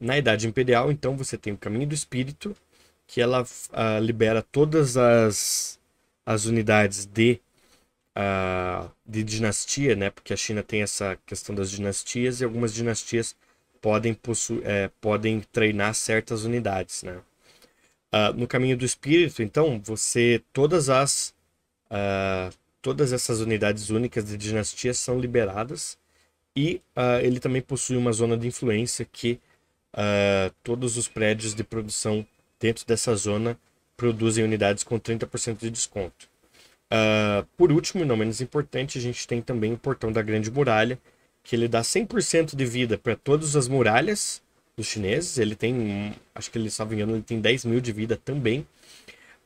Na 0.00 0.16
Idade 0.18 0.46
Imperial, 0.46 0.90
então, 0.90 1.16
você 1.16 1.36
tem 1.36 1.52
o 1.52 1.58
Caminho 1.58 1.86
do 1.86 1.94
Espírito, 1.94 2.56
que 3.06 3.20
ela 3.20 3.42
uh, 3.42 4.00
libera 4.00 4.42
todas 4.42 4.96
as, 4.96 5.78
as 6.24 6.46
unidades 6.46 7.04
de, 7.06 7.40
uh, 8.16 8.90
de 9.06 9.22
dinastia, 9.22 9.96
né? 9.96 10.10
Porque 10.10 10.32
a 10.32 10.36
China 10.36 10.62
tem 10.62 10.82
essa 10.82 11.18
questão 11.26 11.54
das 11.54 11.70
dinastias 11.70 12.40
e 12.40 12.44
algumas 12.44 12.72
dinastias 12.72 13.36
podem, 13.80 14.14
possu 14.14 14.60
é, 14.64 14.90
podem 15.00 15.40
treinar 15.52 15.94
certas 15.94 16.44
unidades, 16.44 17.02
né? 17.02 17.20
Uh, 18.12 18.32
no 18.34 18.46
Caminho 18.46 18.76
do 18.76 18.86
Espírito, 18.86 19.42
então, 19.42 19.80
você 19.84 20.42
todas 20.52 20.88
as 20.88 21.34
todas 22.82 23.14
essas 23.14 23.40
unidades 23.40 23.88
únicas 23.88 24.26
de 24.26 24.36
dinastia 24.36 24.92
são 24.92 25.18
liberadas 25.18 25.96
e 26.54 26.82
ele 27.22 27.40
também 27.40 27.62
possui 27.62 27.96
uma 27.96 28.12
zona 28.12 28.36
de 28.36 28.46
influência 28.46 29.06
que 29.10 29.40
uh, 29.94 30.54
todos 30.62 30.96
os 30.96 31.08
prédios 31.08 31.54
de 31.54 31.64
produção 31.64 32.26
dentro 32.60 32.86
dessa 32.86 33.14
zona 33.14 33.58
produzem 33.96 34.44
unidades 34.44 34.84
com 34.84 34.98
30% 34.98 35.58
de 35.58 35.70
desconto. 35.70 36.28
Uh, 36.86 37.44
por 37.56 37.70
último, 37.70 38.02
e 38.02 38.06
não 38.06 38.16
menos 38.16 38.40
importante, 38.40 38.98
a 38.98 39.00
gente 39.00 39.26
tem 39.26 39.42
também 39.42 39.72
o 39.72 39.78
portão 39.78 40.10
da 40.10 40.22
Grande 40.22 40.50
Muralha, 40.50 40.98
que 41.48 41.56
ele 41.56 41.66
dá 41.66 41.80
100% 41.80 42.54
de 42.54 42.66
vida 42.66 42.98
para 42.98 43.16
todas 43.16 43.56
as 43.56 43.68
muralhas 43.68 44.42
dos 44.76 44.86
chineses. 44.86 45.38
Ele 45.38 45.56
tem, 45.56 46.14
acho 46.34 46.50
que 46.50 46.58
ele, 46.58 46.70
salvo 46.70 46.92
engano, 46.92 47.14
ele 47.14 47.22
tem 47.22 47.40
10 47.40 47.64
mil 47.64 47.80
de 47.80 47.90
vida 47.90 48.20
também. 48.22 48.68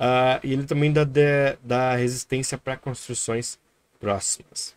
Uh, 0.01 0.43
e 0.43 0.53
ele 0.53 0.65
também 0.65 0.93
dá, 0.93 1.05
de, 1.05 1.57
dá 1.63 1.95
resistência 1.95 2.59
para 2.59 2.77
construções 2.77 3.57
próximas. 4.01 4.75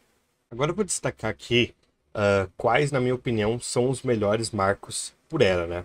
Agora 0.51 0.69
eu 0.69 0.75
vou 0.75 0.85
destacar 0.85 1.31
aqui 1.31 1.73
uh, 2.13 2.47
quais, 2.55 2.91
na 2.91 2.99
minha 2.99 3.15
opinião, 3.15 3.59
são 3.59 3.89
os 3.89 4.03
melhores 4.03 4.51
marcos 4.51 5.11
por 5.27 5.41
era, 5.41 5.65
né? 5.65 5.83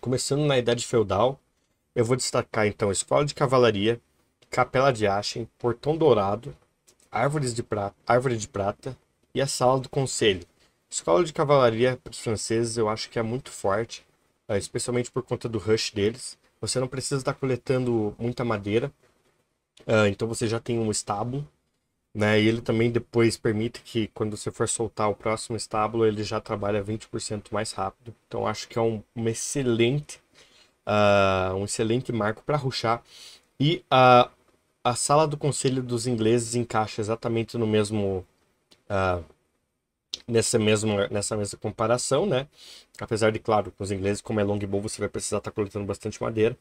Começando 0.00 0.46
na 0.46 0.56
Idade 0.56 0.86
Feudal, 0.86 1.40
eu 1.96 2.04
vou 2.04 2.14
destacar 2.14 2.68
então 2.68 2.92
Escola 2.92 3.24
de 3.24 3.34
Cavalaria, 3.34 4.00
Capela 4.48 4.92
de 4.92 5.04
Achen, 5.04 5.48
Portão 5.58 5.96
Dourado, 5.96 6.56
Árvores 7.10 7.52
de 7.52 7.64
Prata, 7.64 7.96
Árvore 8.06 8.36
de 8.36 8.46
Prata 8.46 8.96
e 9.34 9.40
a 9.40 9.46
Sala 9.46 9.80
do 9.80 9.88
Conselho. 9.88 10.46
Escola 10.90 11.24
de 11.24 11.32
Cavalaria 11.32 11.98
para 12.02 12.10
os 12.10 12.18
franceses 12.18 12.76
eu 12.76 12.88
acho 12.88 13.10
que 13.10 13.18
é 13.18 13.22
muito 13.22 13.50
forte, 13.50 14.04
eh, 14.48 14.58
especialmente 14.58 15.10
por 15.10 15.22
conta 15.22 15.48
do 15.48 15.58
rush 15.58 15.90
deles. 15.92 16.38
Você 16.60 16.78
não 16.80 16.88
precisa 16.88 17.20
estar 17.20 17.34
coletando 17.34 18.14
muita 18.18 18.44
madeira, 18.44 18.92
eh, 19.86 20.08
então 20.08 20.28
você 20.28 20.46
já 20.48 20.60
tem 20.60 20.78
um 20.78 20.90
estábulo 20.90 21.46
né? 22.14 22.40
E 22.40 22.48
ele 22.48 22.60
também 22.60 22.90
depois 22.90 23.36
permite 23.36 23.80
que 23.82 24.08
quando 24.08 24.36
você 24.36 24.50
for 24.50 24.68
soltar 24.68 25.08
o 25.10 25.14
próximo 25.14 25.56
estábulo, 25.56 26.06
ele 26.06 26.22
já 26.24 26.40
trabalha 26.40 26.82
20% 26.82 27.52
mais 27.52 27.72
rápido. 27.72 28.14
Então 28.26 28.46
acho 28.46 28.68
que 28.68 28.78
é 28.78 28.82
um, 28.82 29.02
um 29.16 29.28
excelente 29.28 30.20
uh, 30.86 31.54
um 31.54 31.64
excelente 31.64 32.12
marco 32.12 32.42
para 32.44 32.56
ruxar. 32.56 33.02
E 33.60 33.84
a, 33.90 34.30
a 34.84 34.94
sala 34.94 35.26
do 35.26 35.36
conselho 35.36 35.82
dos 35.82 36.06
ingleses 36.06 36.54
encaixa 36.54 37.00
exatamente 37.00 37.56
no 37.58 37.66
mesmo 37.66 38.26
uh, 38.90 39.24
nessa 40.26 40.58
mesma, 40.58 41.08
nessa 41.08 41.36
mesma 41.36 41.58
comparação, 41.58 42.26
né? 42.26 42.46
Apesar 43.00 43.30
de, 43.30 43.38
claro, 43.38 43.72
com 43.72 43.82
os 43.82 43.90
ingleses, 43.90 44.20
como 44.20 44.40
é 44.40 44.44
longbow, 44.44 44.80
você 44.80 45.00
vai 45.00 45.08
precisar 45.08 45.38
estar 45.38 45.50
tá 45.50 45.54
coletando 45.54 45.84
bastante 45.84 46.22
madeira. 46.22 46.56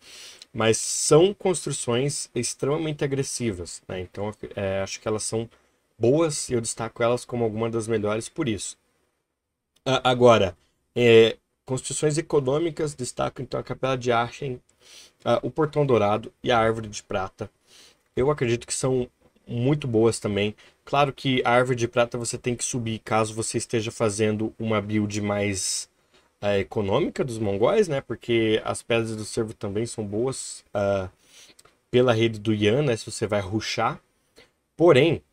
Mas 0.54 0.78
são 0.78 1.34
construções 1.34 2.30
extremamente 2.34 3.04
agressivas, 3.04 3.82
né? 3.88 4.00
Então, 4.02 4.34
é, 4.56 4.82
acho 4.82 5.00
que 5.00 5.08
elas 5.08 5.24
são 5.24 5.50
boas 5.98 6.50
e 6.50 6.54
eu 6.54 6.62
destaco 6.62 7.04
elas 7.04 7.24
como 7.26 7.44
alguma 7.44 7.70
das 7.70 7.88
melhores 7.88 8.28
por 8.28 8.50
isso. 8.50 8.78
Uh, 9.88 10.02
agora, 10.04 10.58
é, 10.96 11.38
construções 11.66 12.18
econômicas, 12.18 12.94
destaco 12.94 13.42
então 13.42 13.60
a 13.60 13.64
Capela 13.64 13.98
de 13.98 14.12
Aachen, 14.12 14.56
uh, 15.26 15.40
o 15.44 15.52
Portão 15.52 15.86
Dourado 15.86 16.34
e 16.44 16.52
a 16.52 16.58
Árvore 16.60 16.88
de 16.88 17.04
Prata. 17.04 17.50
Eu 18.16 18.30
acredito 18.30 18.68
que 18.68 18.74
são 18.74 19.10
muito 19.48 19.88
boas 19.88 20.20
também. 20.20 20.56
Claro 20.91 21.13
que 21.13 21.41
a 21.45 21.51
árvore 21.51 21.77
de 21.77 21.88
prata 21.88 22.17
você 22.17 22.38
tem 22.38 22.54
que 22.54 22.65
subir 22.65 22.99
caso 22.99 23.34
você 23.34 23.58
esteja 23.58 23.89
fazendo 23.89 24.54
uma 24.60 24.82
build 24.82 25.21
mais 25.21 25.89
uh, 26.41 26.60
econômica 26.60 27.23
dos 27.23 27.38
mongóis, 27.38 27.88
né? 27.88 28.01
Porque 28.01 28.62
as 28.65 28.84
pedras 28.84 29.15
do 29.15 29.23
servo 29.23 29.54
também 29.54 29.86
são 29.86 30.06
boas 30.06 30.65
uh, 30.75 31.10
pela 31.89 32.12
rede 32.12 32.38
do 32.38 32.54
Yan, 32.54 32.82
né? 32.82 32.97
Se 32.97 33.10
você 33.10 33.25
vai 33.25 33.39
ruxar. 33.39 34.01
Porém, 34.75 35.23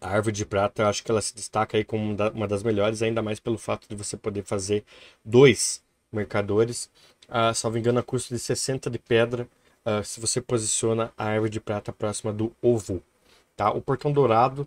a 0.00 0.10
árvore 0.10 0.36
de 0.36 0.46
prata, 0.46 0.82
eu 0.82 0.86
acho 0.86 1.02
que 1.02 1.10
ela 1.10 1.20
se 1.20 1.34
destaca 1.34 1.76
aí 1.76 1.82
como 1.82 2.16
uma 2.32 2.46
das 2.46 2.62
melhores, 2.62 3.02
ainda 3.02 3.20
mais 3.20 3.40
pelo 3.40 3.58
fato 3.58 3.88
de 3.88 3.96
você 3.96 4.16
poder 4.16 4.44
fazer 4.44 4.84
dois 5.24 5.82
mercadores. 6.12 6.88
Uh, 7.28 7.52
salvo 7.56 7.76
engano, 7.76 7.98
a 7.98 8.04
custo 8.04 8.32
de 8.32 8.38
60 8.38 8.88
de 8.88 9.00
pedra 9.00 9.48
uh, 9.84 10.04
se 10.04 10.20
você 10.20 10.40
posiciona 10.40 11.12
a 11.18 11.24
árvore 11.24 11.50
de 11.50 11.60
prata 11.60 11.92
próxima 11.92 12.32
do 12.32 12.54
ovo. 12.62 13.02
Tá? 13.60 13.70
O 13.72 13.82
portão 13.82 14.10
dourado, 14.10 14.66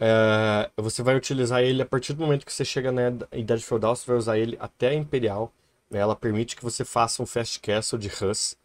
uh, 0.00 0.82
você 0.82 1.02
vai 1.02 1.14
utilizar 1.14 1.60
ele 1.60 1.82
a 1.82 1.84
partir 1.84 2.14
do 2.14 2.22
momento 2.22 2.46
que 2.46 2.52
você 2.52 2.64
chega 2.64 2.90
na 2.90 3.08
Idade 3.30 3.62
Feudal, 3.62 3.94
você 3.94 4.06
vai 4.06 4.16
usar 4.16 4.38
ele 4.38 4.56
até 4.58 4.88
a 4.88 4.94
Imperial. 4.94 5.52
Né? 5.90 5.98
Ela 5.98 6.16
permite 6.16 6.56
que 6.56 6.62
você 6.62 6.82
faça 6.82 7.22
um 7.22 7.26
Fast 7.26 7.60
Castle 7.60 7.98
de 7.98 8.08
Hus 8.08 8.56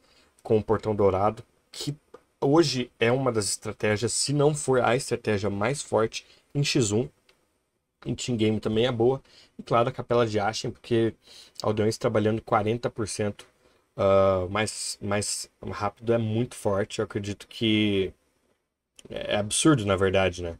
com 0.41 0.57
o 0.57 0.63
portão 0.63 0.95
dourado, 0.95 1.43
que 1.69 1.93
hoje 2.39 2.89
é 2.97 3.11
uma 3.11 3.29
das 3.29 3.49
estratégias, 3.49 4.13
se 4.13 4.31
não 4.31 4.55
for 4.55 4.79
a 4.79 4.95
estratégia 4.95 5.49
mais 5.49 5.81
forte 5.81 6.25
em 6.55 6.61
X1. 6.61 7.09
Em 8.05 8.15
Team 8.15 8.37
Game 8.37 8.61
também 8.61 8.85
é 8.85 8.91
boa. 8.91 9.21
E 9.59 9.63
claro, 9.63 9.89
a 9.89 9.91
Capela 9.91 10.25
de 10.25 10.39
Ashen, 10.39 10.71
porque 10.71 11.13
Aldeões 11.61 11.97
trabalhando 11.97 12.41
40% 12.41 13.41
uh, 13.97 14.49
mais, 14.49 14.97
mais 15.01 15.49
rápido 15.69 16.13
é 16.13 16.17
muito 16.17 16.55
forte. 16.55 16.99
Eu 16.99 17.03
acredito 17.03 17.45
que 17.49 18.13
é 19.09 19.37
absurdo, 19.37 19.85
na 19.85 19.95
verdade, 19.95 20.43
né? 20.43 20.57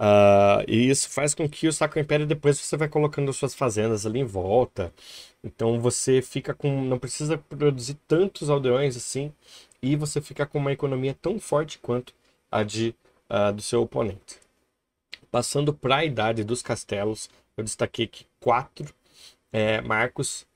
Uh, 0.00 0.62
e 0.68 0.88
isso 0.88 1.10
faz 1.10 1.34
com 1.34 1.48
que 1.48 1.66
o 1.66 1.72
Sacro 1.72 1.98
Império 1.98 2.24
depois 2.24 2.58
você 2.58 2.76
vai 2.76 2.88
colocando 2.88 3.30
as 3.30 3.36
suas 3.36 3.54
fazendas 3.54 4.06
ali 4.06 4.20
em 4.20 4.24
volta. 4.24 4.92
Então 5.42 5.80
você 5.80 6.22
fica 6.22 6.54
com. 6.54 6.82
Não 6.82 6.98
precisa 6.98 7.38
produzir 7.38 7.94
tantos 8.06 8.48
aldeões 8.50 8.96
assim. 8.96 9.32
E 9.82 9.96
você 9.96 10.20
fica 10.20 10.46
com 10.46 10.58
uma 10.58 10.72
economia 10.72 11.16
tão 11.20 11.38
forte 11.38 11.78
quanto 11.78 12.14
a 12.50 12.62
de, 12.62 12.94
uh, 13.30 13.52
do 13.52 13.62
seu 13.62 13.82
oponente. 13.82 14.38
Passando 15.30 15.74
para 15.74 15.96
a 15.96 16.04
idade 16.04 16.44
dos 16.44 16.62
castelos, 16.62 17.28
eu 17.56 17.64
destaquei 17.64 18.06
aqui 18.06 18.26
quatro 18.40 18.92
é, 19.52 19.80
marcos. 19.80 20.46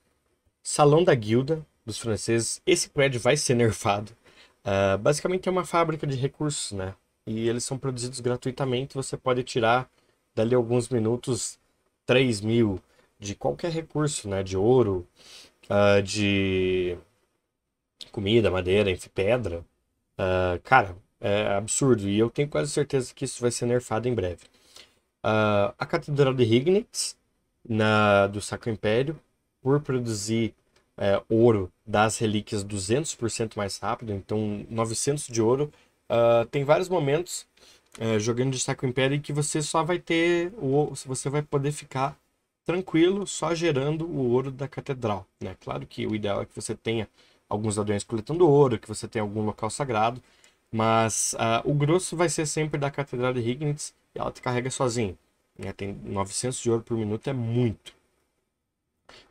Salão 0.63 1.03
da 1.03 1.13
Guilda, 1.13 1.65
dos 1.85 1.97
franceses. 1.97 2.61
Esse 2.65 2.89
prédio 2.89 3.19
vai 3.19 3.37
ser 3.37 3.55
nerfado. 3.55 4.11
Uh, 4.65 4.97
basicamente 4.97 5.47
é 5.47 5.51
uma 5.51 5.65
fábrica 5.65 6.07
de 6.07 6.15
recursos, 6.15 6.71
né? 6.71 6.95
E 7.25 7.47
eles 7.47 7.63
são 7.63 7.77
produzidos 7.77 8.19
gratuitamente. 8.19 8.95
Você 8.95 9.17
pode 9.17 9.43
tirar 9.43 9.89
dali 10.35 10.55
alguns 10.55 10.89
minutos 10.89 11.59
3 12.05 12.41
mil 12.41 12.81
de 13.19 13.35
qualquer 13.35 13.71
recurso, 13.71 14.27
né? 14.27 14.43
De 14.43 14.57
ouro, 14.57 15.07
uh, 15.69 16.01
de 16.01 16.97
comida, 18.11 18.51
madeira, 18.51 18.91
enfim, 18.91 19.09
pedra. 19.13 19.65
Uh, 20.17 20.59
cara, 20.63 20.95
é 21.21 21.55
absurdo. 21.55 22.07
E 22.09 22.19
eu 22.19 22.29
tenho 22.29 22.49
quase 22.49 22.71
certeza 22.71 23.13
que 23.13 23.25
isso 23.25 23.41
vai 23.41 23.51
ser 23.51 23.65
nerfado 23.65 24.07
em 24.07 24.13
breve. 24.13 24.45
Uh, 25.23 25.73
a 25.77 25.85
Catedral 25.85 26.33
de 26.33 26.43
Hignitz, 26.43 27.17
na, 27.67 28.27
do 28.27 28.41
Sacro 28.41 28.69
Império, 28.69 29.19
por 29.61 29.79
produzir 29.81 30.53
é, 30.97 31.21
ouro 31.29 31.71
das 31.85 32.17
relíquias 32.17 32.63
200% 32.63 33.55
mais 33.55 33.77
rápido, 33.77 34.13
então 34.13 34.65
900 34.69 35.27
de 35.27 35.41
ouro. 35.41 35.71
Uh, 36.09 36.45
tem 36.47 36.63
vários 36.63 36.89
momentos 36.89 37.47
é, 37.99 38.19
jogando 38.19 38.51
de 38.51 38.59
Sacro 38.59 38.87
Império 38.87 39.15
em 39.15 39.21
que 39.21 39.33
você 39.33 39.61
só 39.61 39.83
vai 39.83 39.99
ter, 39.99 40.51
o, 40.57 40.93
você 41.05 41.29
vai 41.29 41.41
poder 41.41 41.71
ficar 41.71 42.17
tranquilo 42.65 43.27
só 43.27 43.53
gerando 43.53 44.05
o 44.05 44.31
ouro 44.31 44.51
da 44.51 44.67
catedral. 44.67 45.27
Né? 45.39 45.55
Claro 45.59 45.85
que 45.85 46.07
o 46.07 46.15
ideal 46.15 46.41
é 46.41 46.45
que 46.45 46.55
você 46.55 46.75
tenha 46.75 47.07
alguns 47.47 47.77
ladrões 47.77 48.03
coletando 48.03 48.47
ouro, 48.49 48.79
que 48.79 48.87
você 48.87 49.07
tenha 49.07 49.21
algum 49.21 49.43
local 49.45 49.69
sagrado, 49.69 50.21
mas 50.71 51.33
uh, 51.33 51.69
o 51.69 51.73
grosso 51.73 52.17
vai 52.17 52.29
ser 52.29 52.47
sempre 52.47 52.79
da 52.79 52.89
Catedral 52.89 53.33
de 53.33 53.41
Hignitz 53.41 53.93
e 54.15 54.19
ela 54.19 54.31
te 54.31 54.41
carrega 54.41 54.71
sozinha. 54.71 55.15
Né? 55.57 55.71
Tem 55.71 55.93
900 56.03 56.59
de 56.59 56.71
ouro 56.71 56.83
por 56.83 56.97
minuto, 56.97 57.29
é 57.29 57.33
muito. 57.33 57.93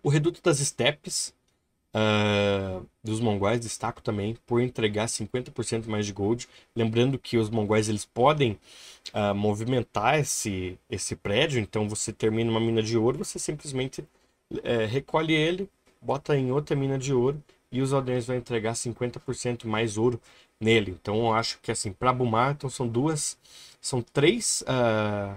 O 0.02 0.08
Reduto 0.08 0.40
das 0.40 0.60
Estepes, 0.60 1.34
uh, 1.94 2.86
dos 3.02 3.20
mongóis, 3.20 3.60
destaco 3.60 4.02
também 4.02 4.36
por 4.46 4.60
entregar 4.60 5.06
50% 5.06 5.86
mais 5.86 6.06
de 6.06 6.12
gold. 6.12 6.48
Lembrando 6.74 7.18
que 7.18 7.36
os 7.36 7.50
mongóis 7.50 7.88
eles 7.88 8.04
podem 8.04 8.58
uh, 9.14 9.34
movimentar 9.34 10.18
esse, 10.18 10.78
esse 10.90 11.16
prédio, 11.16 11.60
então 11.60 11.88
você 11.88 12.12
termina 12.12 12.50
uma 12.50 12.60
mina 12.60 12.82
de 12.82 12.96
ouro, 12.96 13.18
você 13.18 13.38
simplesmente 13.38 14.00
uh, 14.52 14.86
recolhe 14.88 15.34
ele, 15.34 15.68
bota 16.00 16.36
em 16.36 16.50
outra 16.50 16.74
mina 16.76 16.98
de 16.98 17.12
ouro 17.12 17.42
e 17.70 17.80
os 17.80 17.92
aldeões 17.92 18.26
vão 18.26 18.36
entregar 18.36 18.74
50% 18.74 19.66
mais 19.66 19.96
ouro 19.96 20.20
nele. 20.60 20.92
Então 20.92 21.16
eu 21.26 21.34
acho 21.34 21.58
que 21.60 21.70
assim, 21.70 21.92
para 21.92 22.12
Bumar, 22.12 22.52
então 22.52 22.68
são 22.68 22.86
duas, 22.86 23.38
são 23.80 24.02
três, 24.02 24.62
uh, 24.62 25.36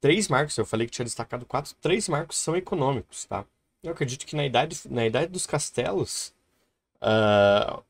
três 0.00 0.28
marcos. 0.28 0.56
Eu 0.58 0.66
falei 0.66 0.86
que 0.86 0.92
tinha 0.92 1.04
destacado 1.04 1.46
quatro, 1.46 1.74
três 1.80 2.08
marcos 2.08 2.36
são 2.36 2.54
econômicos, 2.56 3.24
tá? 3.24 3.44
Eu 3.84 3.92
acredito 3.92 4.24
que 4.24 4.34
na 4.34 4.46
idade, 4.46 4.80
na 4.88 5.06
idade 5.06 5.30
dos 5.30 5.46
castelos, 5.46 6.32
uh, 7.02 7.82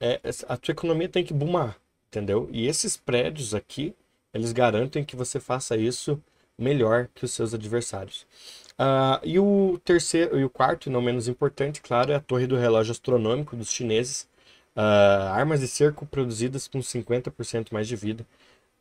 é, 0.00 0.18
a 0.48 0.56
tua 0.56 0.72
economia 0.72 1.08
tem 1.08 1.22
que 1.22 1.34
boomar, 1.34 1.76
entendeu? 2.08 2.48
E 2.50 2.66
esses 2.66 2.96
prédios 2.96 3.54
aqui, 3.54 3.94
eles 4.32 4.52
garantem 4.52 5.04
que 5.04 5.14
você 5.14 5.38
faça 5.38 5.76
isso 5.76 6.18
melhor 6.58 7.08
que 7.14 7.26
os 7.26 7.32
seus 7.32 7.52
adversários. 7.52 8.26
Uh, 8.72 9.20
e 9.22 9.38
o 9.38 9.78
terceiro 9.84 10.38
e 10.40 10.44
o 10.44 10.50
quarto, 10.50 10.90
não 10.90 11.02
menos 11.02 11.28
importante, 11.28 11.82
claro, 11.82 12.10
é 12.10 12.14
a 12.14 12.20
torre 12.20 12.46
do 12.46 12.56
relógio 12.56 12.92
astronômico 12.92 13.54
dos 13.54 13.70
chineses. 13.70 14.26
Uh, 14.74 15.28
armas 15.30 15.60
de 15.60 15.68
cerco 15.68 16.06
produzidas 16.06 16.66
com 16.66 16.80
50% 16.80 17.68
mais 17.70 17.86
de 17.86 17.94
vida 17.94 18.26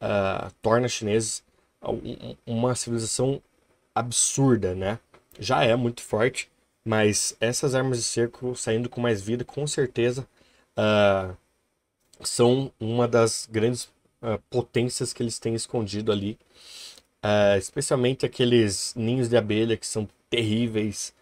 uh, 0.02 0.52
torna 0.62 0.88
chineses 0.88 1.44
uma 2.46 2.74
civilização 2.76 3.42
absurda, 3.94 4.74
né? 4.74 4.98
Já 5.38 5.64
é 5.64 5.76
muito 5.76 6.02
forte, 6.02 6.50
mas 6.86 7.36
essas 7.40 7.76
armas 7.76 7.98
de 7.98 8.04
cerco 8.04 8.56
saindo 8.56 8.90
com 8.90 9.02
mais 9.02 9.22
vida, 9.22 9.44
com 9.46 9.66
certeza, 9.68 10.28
são 12.22 12.72
uma 12.80 13.08
das 13.08 13.48
grandes 13.50 13.90
potências 14.50 15.14
que 15.14 15.22
eles 15.24 15.40
têm 15.40 15.56
escondido 15.56 16.12
ali 16.12 16.38
Uh, 17.24 17.58
especialmente 17.58 18.26
aqueles 18.26 18.94
ninhos 18.98 19.30
de 19.30 19.38
abelha 19.38 19.78
que 19.78 19.88
são 19.88 20.10
terríveis. 20.30 21.14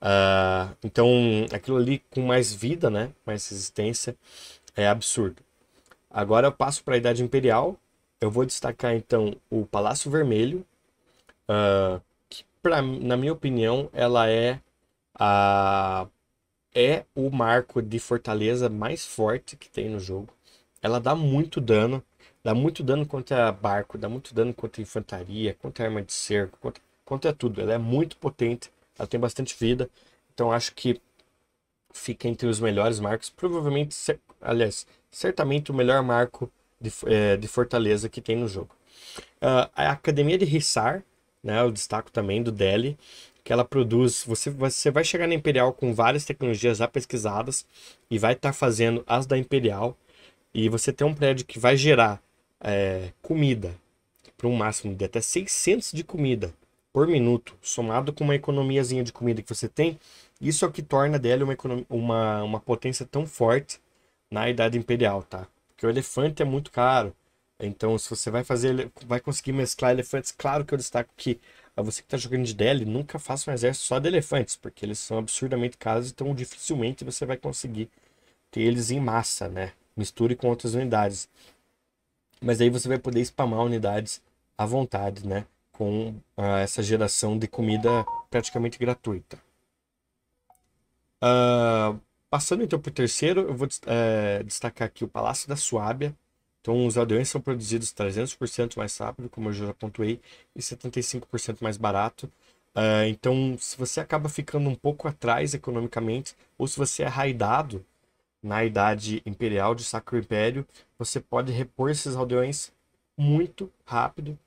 Uh, 0.00 0.72
então, 0.84 1.08
aquilo 1.52 1.76
ali 1.76 1.98
com 2.08 2.20
mais 2.22 2.54
vida, 2.54 2.88
né? 2.88 3.10
Mais 3.26 3.48
resistência, 3.48 4.16
é 4.76 4.86
absurdo. 4.86 5.42
Agora 6.08 6.46
eu 6.46 6.52
passo 6.52 6.84
para 6.84 6.94
a 6.94 6.98
Idade 6.98 7.24
Imperial. 7.24 7.76
Eu 8.20 8.30
vou 8.30 8.46
destacar 8.46 8.94
então 8.94 9.34
o 9.50 9.66
Palácio 9.66 10.10
Vermelho, 10.10 10.64
uh, 11.48 12.00
que 12.28 12.44
pra, 12.62 12.80
na 12.80 13.16
minha 13.16 13.32
opinião 13.32 13.88
ela 13.92 14.28
é 14.30 14.60
a 15.20 16.08
é 16.74 17.04
o 17.14 17.30
marco 17.30 17.82
de 17.82 17.98
fortaleza 17.98 18.68
mais 18.68 19.04
forte 19.04 19.56
que 19.56 19.68
tem 19.68 19.88
no 19.90 20.00
jogo. 20.00 20.32
Ela 20.82 21.00
dá 21.00 21.14
muito 21.14 21.60
dano. 21.60 22.02
Dá 22.42 22.54
muito 22.54 22.82
dano 22.82 23.04
contra 23.06 23.52
barco, 23.52 23.98
dá 23.98 24.08
muito 24.08 24.34
dano 24.34 24.54
contra 24.54 24.80
infantaria, 24.80 25.54
contra 25.54 25.84
arma 25.84 26.00
de 26.00 26.12
cerco, 26.12 26.58
contra, 26.58 26.82
contra 27.04 27.32
tudo. 27.34 27.60
Ela 27.60 27.74
é 27.74 27.78
muito 27.78 28.16
potente, 28.16 28.70
ela 28.98 29.06
tem 29.06 29.20
bastante 29.20 29.54
vida. 29.58 29.90
Então 30.32 30.50
acho 30.50 30.74
que 30.74 31.00
fica 31.92 32.28
entre 32.28 32.48
os 32.48 32.58
melhores 32.58 32.98
marcos. 32.98 33.28
Provavelmente, 33.30 33.94
aliás, 34.40 34.86
certamente 35.10 35.70
o 35.70 35.74
melhor 35.74 36.02
marco 36.02 36.50
de, 36.80 36.90
é, 37.06 37.36
de 37.36 37.46
fortaleza 37.46 38.08
que 38.08 38.22
tem 38.22 38.36
no 38.36 38.48
jogo. 38.48 38.74
Uh, 39.36 39.68
a 39.74 39.90
Academia 39.90 40.38
de 40.38 40.44
Hissar, 40.44 41.04
né, 41.42 41.60
eu 41.60 41.70
destaco 41.70 42.10
também 42.10 42.42
do 42.42 42.52
Delhi, 42.52 42.98
que 43.50 43.52
ela 43.52 43.64
produz. 43.64 44.22
Você, 44.28 44.48
você 44.48 44.92
vai 44.92 45.02
chegar 45.02 45.26
na 45.26 45.34
Imperial 45.34 45.72
com 45.72 45.92
várias 45.92 46.24
tecnologias 46.24 46.78
já 46.78 46.86
pesquisadas 46.86 47.66
e 48.08 48.16
vai 48.16 48.34
estar 48.34 48.50
tá 48.50 48.52
fazendo 48.52 49.02
as 49.08 49.26
da 49.26 49.36
Imperial. 49.36 49.96
E 50.54 50.68
você 50.68 50.92
tem 50.92 51.04
um 51.04 51.12
prédio 51.12 51.44
que 51.44 51.58
vai 51.58 51.76
gerar 51.76 52.22
é, 52.60 53.10
comida 53.20 53.74
para 54.38 54.46
um 54.46 54.54
máximo 54.54 54.94
de 54.94 55.04
até 55.04 55.20
600 55.20 55.90
de 55.90 56.04
comida 56.04 56.54
por 56.92 57.08
minuto, 57.08 57.56
somado 57.60 58.12
com 58.12 58.22
uma 58.22 58.36
economiazinha 58.36 59.02
de 59.02 59.12
comida 59.12 59.42
que 59.42 59.52
você 59.52 59.68
tem, 59.68 59.98
isso 60.40 60.64
é 60.64 60.68
o 60.68 60.72
que 60.72 60.80
torna 60.80 61.18
dela 61.18 61.42
uma, 61.42 61.56
uma, 61.88 62.42
uma 62.44 62.60
potência 62.60 63.04
tão 63.04 63.26
forte 63.26 63.80
na 64.30 64.48
Idade 64.48 64.78
Imperial, 64.78 65.24
tá? 65.24 65.48
Porque 65.70 65.84
o 65.84 65.90
elefante 65.90 66.40
é 66.40 66.44
muito 66.44 66.70
caro. 66.70 67.12
Então, 67.58 67.98
se 67.98 68.08
você 68.08 68.30
vai 68.30 68.44
fazer, 68.44 68.90
vai 69.06 69.18
conseguir 69.20 69.52
mesclar 69.52 69.90
elefantes, 69.90 70.30
claro 70.30 70.64
que 70.64 70.72
eu 70.72 70.78
destaco 70.78 71.10
que 71.16 71.40
você 71.76 72.02
que 72.02 72.06
está 72.06 72.16
jogando 72.16 72.44
de 72.44 72.54
DL, 72.54 72.84
nunca 72.84 73.18
faça 73.18 73.50
um 73.50 73.54
exército 73.54 73.86
só 73.86 73.98
de 73.98 74.08
elefantes, 74.08 74.56
porque 74.56 74.84
eles 74.84 74.98
são 74.98 75.18
absurdamente 75.18 75.76
caros, 75.76 76.10
então 76.10 76.34
dificilmente 76.34 77.04
você 77.04 77.24
vai 77.24 77.36
conseguir 77.36 77.88
ter 78.50 78.62
eles 78.62 78.90
em 78.90 79.00
massa, 79.00 79.48
né? 79.48 79.72
Misture 79.96 80.36
com 80.36 80.48
outras 80.48 80.74
unidades. 80.74 81.28
Mas 82.40 82.60
aí 82.60 82.70
você 82.70 82.88
vai 82.88 82.98
poder 82.98 83.20
spamar 83.24 83.60
unidades 83.60 84.22
à 84.56 84.66
vontade, 84.66 85.26
né? 85.26 85.46
Com 85.72 86.10
uh, 86.36 86.56
essa 86.62 86.82
geração 86.82 87.38
de 87.38 87.46
comida 87.46 88.04
praticamente 88.30 88.78
gratuita. 88.78 89.38
Uh, 91.22 92.00
passando 92.30 92.62
então 92.62 92.80
para 92.80 92.90
o 92.90 92.92
terceiro, 92.92 93.42
eu 93.42 93.54
vou 93.54 93.68
uh, 93.68 94.44
destacar 94.44 94.88
aqui 94.88 95.04
o 95.04 95.08
Palácio 95.08 95.48
da 95.48 95.56
Suábia. 95.56 96.14
Então, 96.60 96.86
os 96.86 96.98
aldeões 96.98 97.28
são 97.28 97.40
produzidos 97.40 97.92
300% 97.92 98.76
mais 98.76 98.96
rápido, 98.98 99.28
como 99.30 99.48
eu 99.48 99.52
já 99.52 99.74
pontuei, 99.74 100.20
e 100.54 100.62
75% 100.62 101.62
mais 101.62 101.76
barato. 101.76 102.26
Uh, 102.76 103.04
então, 103.08 103.56
se 103.58 103.76
você 103.76 104.00
acaba 104.00 104.28
ficando 104.28 104.68
um 104.68 104.74
pouco 104.74 105.08
atrás 105.08 105.54
economicamente, 105.54 106.34
ou 106.58 106.66
se 106.66 106.76
você 106.78 107.02
é 107.02 107.06
raidado, 107.06 107.84
na 108.42 108.64
Idade 108.64 109.22
Imperial 109.26 109.74
de 109.74 109.84
Sacro 109.84 110.18
Império, 110.18 110.66
você 110.98 111.20
pode 111.20 111.52
repor 111.52 111.90
esses 111.90 112.16
aldeões 112.16 112.72
muito 113.16 113.70
rápido 113.84 114.38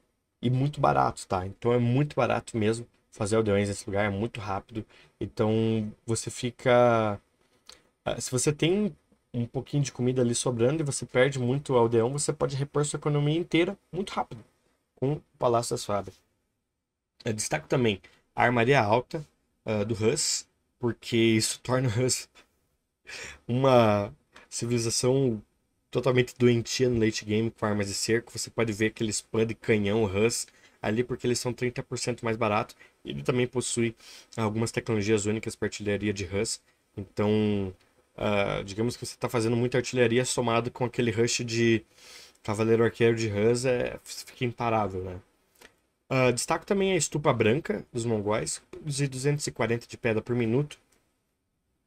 e 0.42 0.50
muito 0.50 0.82
barato, 0.82 1.28
tá? 1.28 1.46
Então 1.46 1.74
é 1.74 1.78
muito 1.78 2.16
barato 2.16 2.58
mesmo 2.58 2.88
fazer 3.12 3.36
aldeões 3.36 3.70
nesse 3.70 3.86
lugar, 3.88 4.06
é 4.06 4.10
muito 4.10 4.40
rápido. 4.40 4.86
Então 5.20 5.92
você 6.06 6.30
fica. 6.30 7.20
Ah, 8.06 8.20
se 8.20 8.32
você 8.32 8.52
tem 8.54 8.96
um 9.34 9.46
pouquinho 9.46 9.84
de 9.84 9.92
comida 9.92 10.22
ali 10.22 10.36
sobrando 10.36 10.82
e 10.82 10.86
você 10.86 11.06
perde 11.06 11.40
muito 11.40 11.76
aldeão, 11.76 12.12
você 12.12 12.32
pode 12.32 12.56
repor 12.56 12.86
sua 12.86 12.98
economia 12.98 13.38
inteira 13.38 13.78
muito 13.92 14.12
rápido 14.12 14.44
com 14.96 15.14
o 15.14 15.24
Palácio 15.40 15.74
das 15.74 15.84
Fadas. 15.84 16.20
Eu 17.26 17.34
destaco 17.34 17.68
também 17.68 18.02
a 18.36 18.44
armaria 18.44 18.80
alta 18.80 19.26
uh, 19.66 19.84
do 19.86 19.94
Hus, 19.94 20.48
porque 20.80 21.18
isso 21.18 21.60
torna 21.64 21.90
o 21.90 22.06
Hus 22.06 22.30
uma 23.48 24.14
civilização 24.50 25.42
totalmente 25.90 26.36
doentia 26.38 26.90
no 26.90 27.00
late 27.04 27.26
game 27.26 27.52
com 27.52 27.66
armas 27.66 27.88
de 27.88 27.94
cerco. 27.94 28.32
Você 28.38 28.50
pode 28.50 28.72
ver 28.74 28.88
aquele 28.88 29.12
spam 29.12 29.46
de 29.46 29.56
canhão 29.56 30.04
Hus 30.04 30.48
ali 30.82 31.04
porque 31.04 31.26
eles 31.26 31.40
são 31.40 31.54
30% 31.54 32.24
mais 32.24 32.38
barato. 32.38 32.76
Ele 33.06 33.24
também 33.24 33.48
possui 33.48 33.96
algumas 34.36 34.72
tecnologias 34.72 35.26
únicas 35.26 35.56
para 35.56 35.68
artilharia 35.68 36.14
de 36.14 36.26
Hus. 36.26 36.62
Então, 36.98 37.74
uh, 38.18 38.64
digamos 38.64 38.96
que 38.96 39.06
você 39.06 39.14
está 39.14 39.30
fazendo 39.30 39.56
muita 39.56 39.78
artilharia 39.78 40.26
somado 40.26 40.72
com 40.72 40.86
aquele 40.86 41.12
rush 41.12 41.44
de 41.46 41.86
cavaleiro 42.44 42.84
arqueiro 42.84 43.16
de 43.16 43.32
Hus, 43.32 43.66
é, 43.66 44.00
fica 44.04 44.46
imparável, 44.46 45.04
né? 45.04 45.20
Uh, 46.12 46.32
destaco 46.34 46.66
também 46.66 46.92
a 46.94 46.96
estupa 46.96 47.34
branca 47.34 47.86
dos 47.92 48.06
mongóis, 48.06 48.62
de 48.86 49.08
240 49.08 49.88
de 49.88 49.98
pedra 49.98 50.22
por 50.22 50.36
minuto. 50.36 50.78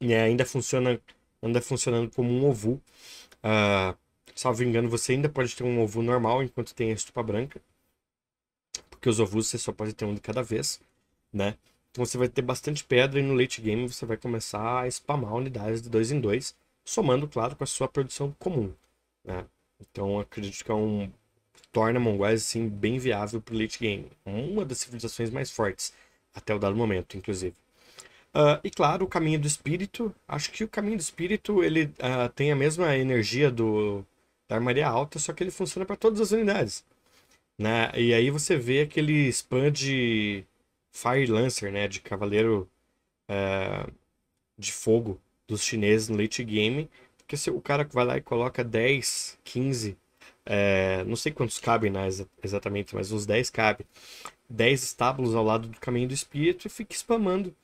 E 0.01 0.15
ainda 0.15 0.45
funciona 0.45 1.01
anda 1.43 1.61
funcionando 1.61 2.11
como 2.11 2.31
um 2.31 2.49
ovu. 2.49 2.81
Uh, 3.45 3.97
salvo 4.35 4.63
engano, 4.65 4.89
você 4.89 5.13
ainda 5.13 5.29
pode 5.29 5.55
ter 5.55 5.65
um 5.65 5.81
ovu 5.81 6.03
normal 6.03 6.43
enquanto 6.43 6.75
tem 6.75 6.91
a 6.91 6.95
estupa 6.95 7.23
branca. 7.23 7.61
Porque 8.91 9.09
os 9.09 9.21
ovus 9.21 9.49
você 9.49 9.59
só 9.59 9.73
pode 9.73 9.95
ter 9.95 10.05
um 10.05 10.15
de 10.15 10.21
cada 10.21 10.43
vez, 10.43 10.81
né? 11.33 11.57
Então 11.97 12.05
você 12.05 12.19
vai 12.19 12.29
ter 12.29 12.43
bastante 12.43 12.85
pedra 12.85 13.19
e 13.19 13.23
no 13.23 13.35
late 13.35 13.63
game 13.63 13.89
você 13.89 14.05
vai 14.05 14.19
começar 14.19 14.83
a 14.83 14.87
spamar 14.87 15.33
unidades 15.33 15.81
de 15.81 15.89
dois 15.89 16.13
em 16.13 16.21
dois, 16.21 16.55
somando, 16.85 17.27
claro, 17.27 17.57
com 17.57 17.65
a 17.65 17.67
sua 17.67 17.89
produção 17.89 18.37
comum, 18.39 18.71
né? 19.25 19.47
Então 19.81 20.21
acredito 20.21 20.63
que 20.63 20.71
é 20.71 20.75
um 20.75 21.11
torna 21.73 21.99
mongóis 21.99 22.43
assim 22.43 22.69
bem 22.69 22.99
viável 22.99 23.41
para 23.41 23.55
o 23.55 23.59
late 23.59 23.79
game, 23.79 24.11
uma 24.27 24.63
das 24.63 24.79
civilizações 24.79 25.31
mais 25.31 25.51
fortes 25.51 25.95
até 26.35 26.55
o 26.55 26.59
dado 26.59 26.77
momento, 26.77 27.17
inclusive. 27.17 27.57
Uh, 28.35 28.61
e 28.63 28.71
claro, 28.71 29.07
o 29.07 29.09
caminho 29.09 29.41
do 29.41 29.47
espírito. 29.47 30.15
Acho 30.29 30.51
que 30.53 30.65
o 30.65 30.69
caminho 30.69 30.99
do 30.99 31.01
espírito 31.01 31.65
ele 31.65 31.85
uh, 31.85 32.29
tem 32.35 32.53
a 32.53 32.57
mesma 32.57 32.95
energia 32.95 33.51
do 33.51 34.05
da 34.49 34.57
armaria 34.57 34.87
alta, 34.87 35.19
só 35.19 35.33
que 35.33 35.43
ele 35.43 35.51
funciona 35.51 35.87
para 35.87 35.97
todas 35.97 36.21
as 36.21 36.31
unidades. 36.31 36.85
Né? 37.59 37.91
E 37.97 38.13
aí 38.15 38.31
você 38.31 38.57
vê 38.57 38.83
aquele 38.83 39.29
spam 39.29 39.73
de 39.73 40.45
Fire 40.97 41.27
Lancer, 41.27 41.71
né? 41.71 41.87
De 41.89 42.01
cavaleiro 42.01 42.69
uh, 43.31 43.93
de 44.59 44.73
fogo 44.73 45.21
dos 45.47 45.63
chineses 45.63 46.09
no 46.09 46.17
late 46.17 46.43
game. 46.45 46.91
Porque 47.19 47.37
se 47.37 47.51
o 47.51 47.61
cara 47.61 47.85
vai 47.93 48.05
lá 48.05 48.17
e 48.17 48.23
coloca 48.23 48.65
10, 48.65 49.39
15, 49.45 49.97
é, 50.47 51.03
não 51.05 51.17
sei 51.17 51.33
quantos 51.33 51.59
cabem 51.59 51.91
né, 51.91 52.07
exatamente, 52.43 52.95
mas 52.95 53.11
uns 53.13 53.27
10 53.27 53.51
cabe. 53.51 53.85
10 54.49 54.83
estábulos 54.85 55.35
ao 55.35 55.45
lado 55.45 55.69
do 55.69 55.81
caminho 55.81 56.09
do 56.09 56.15
espírito 56.15 56.67
e 56.67 56.71
fica 56.71 56.95
spamando 56.95 57.55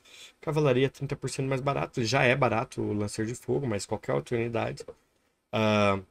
cavalaria 0.41 0.89
30% 0.89 1.47
mais 1.47 1.61
barato. 1.61 2.03
Já 2.03 2.23
é 2.23 2.35
barato 2.35 2.81
o 2.81 2.93
lancer 2.93 3.25
de 3.25 3.35
fogo, 3.35 3.65
mas 3.67 3.85
qualquer 3.85 4.13
outra 4.13 4.37
unidade. 4.37 4.83
Uh, 5.53 6.03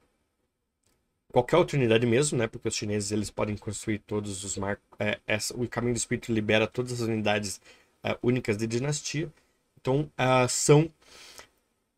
qualquer 1.33 1.57
outra 1.57 1.77
unidade 1.77 2.07
mesmo, 2.07 2.39
né? 2.39 2.47
Porque 2.47 2.69
os 2.69 2.77
chineses 2.77 3.11
eles 3.11 3.31
podem 3.31 3.57
construir 3.57 3.99
todos 4.01 4.45
os 4.45 4.57
marcos. 4.57 4.85
É, 4.99 5.19
essa, 5.27 5.57
o 5.57 5.67
caminho 5.67 5.95
do 5.95 5.99
espírito 5.99 6.33
libera 6.33 6.67
todas 6.67 6.93
as 6.93 7.01
unidades 7.01 7.61
uh, 8.05 8.17
únicas 8.23 8.57
de 8.57 8.67
dinastia. 8.67 9.33
Então 9.81 10.11
uh, 10.19 10.49
são. 10.49 10.91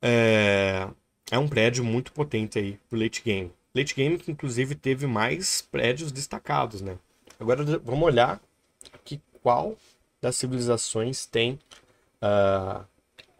É, 0.00 0.88
é 1.30 1.38
um 1.38 1.48
prédio 1.48 1.82
muito 1.82 2.12
potente 2.12 2.58
aí 2.58 2.78
pro 2.88 2.98
late 2.98 3.22
game. 3.22 3.50
Late 3.74 3.94
game 3.94 4.18
que 4.18 4.30
inclusive 4.30 4.74
teve 4.74 5.06
mais 5.06 5.62
prédios 5.62 6.12
destacados, 6.12 6.80
né? 6.80 6.96
Agora 7.40 7.64
vamos 7.78 8.04
olhar 8.04 8.40
aqui 8.92 9.20
qual 9.42 9.76
das 10.20 10.36
civilizações 10.36 11.26
tem 11.26 11.58
uh, 12.22 12.84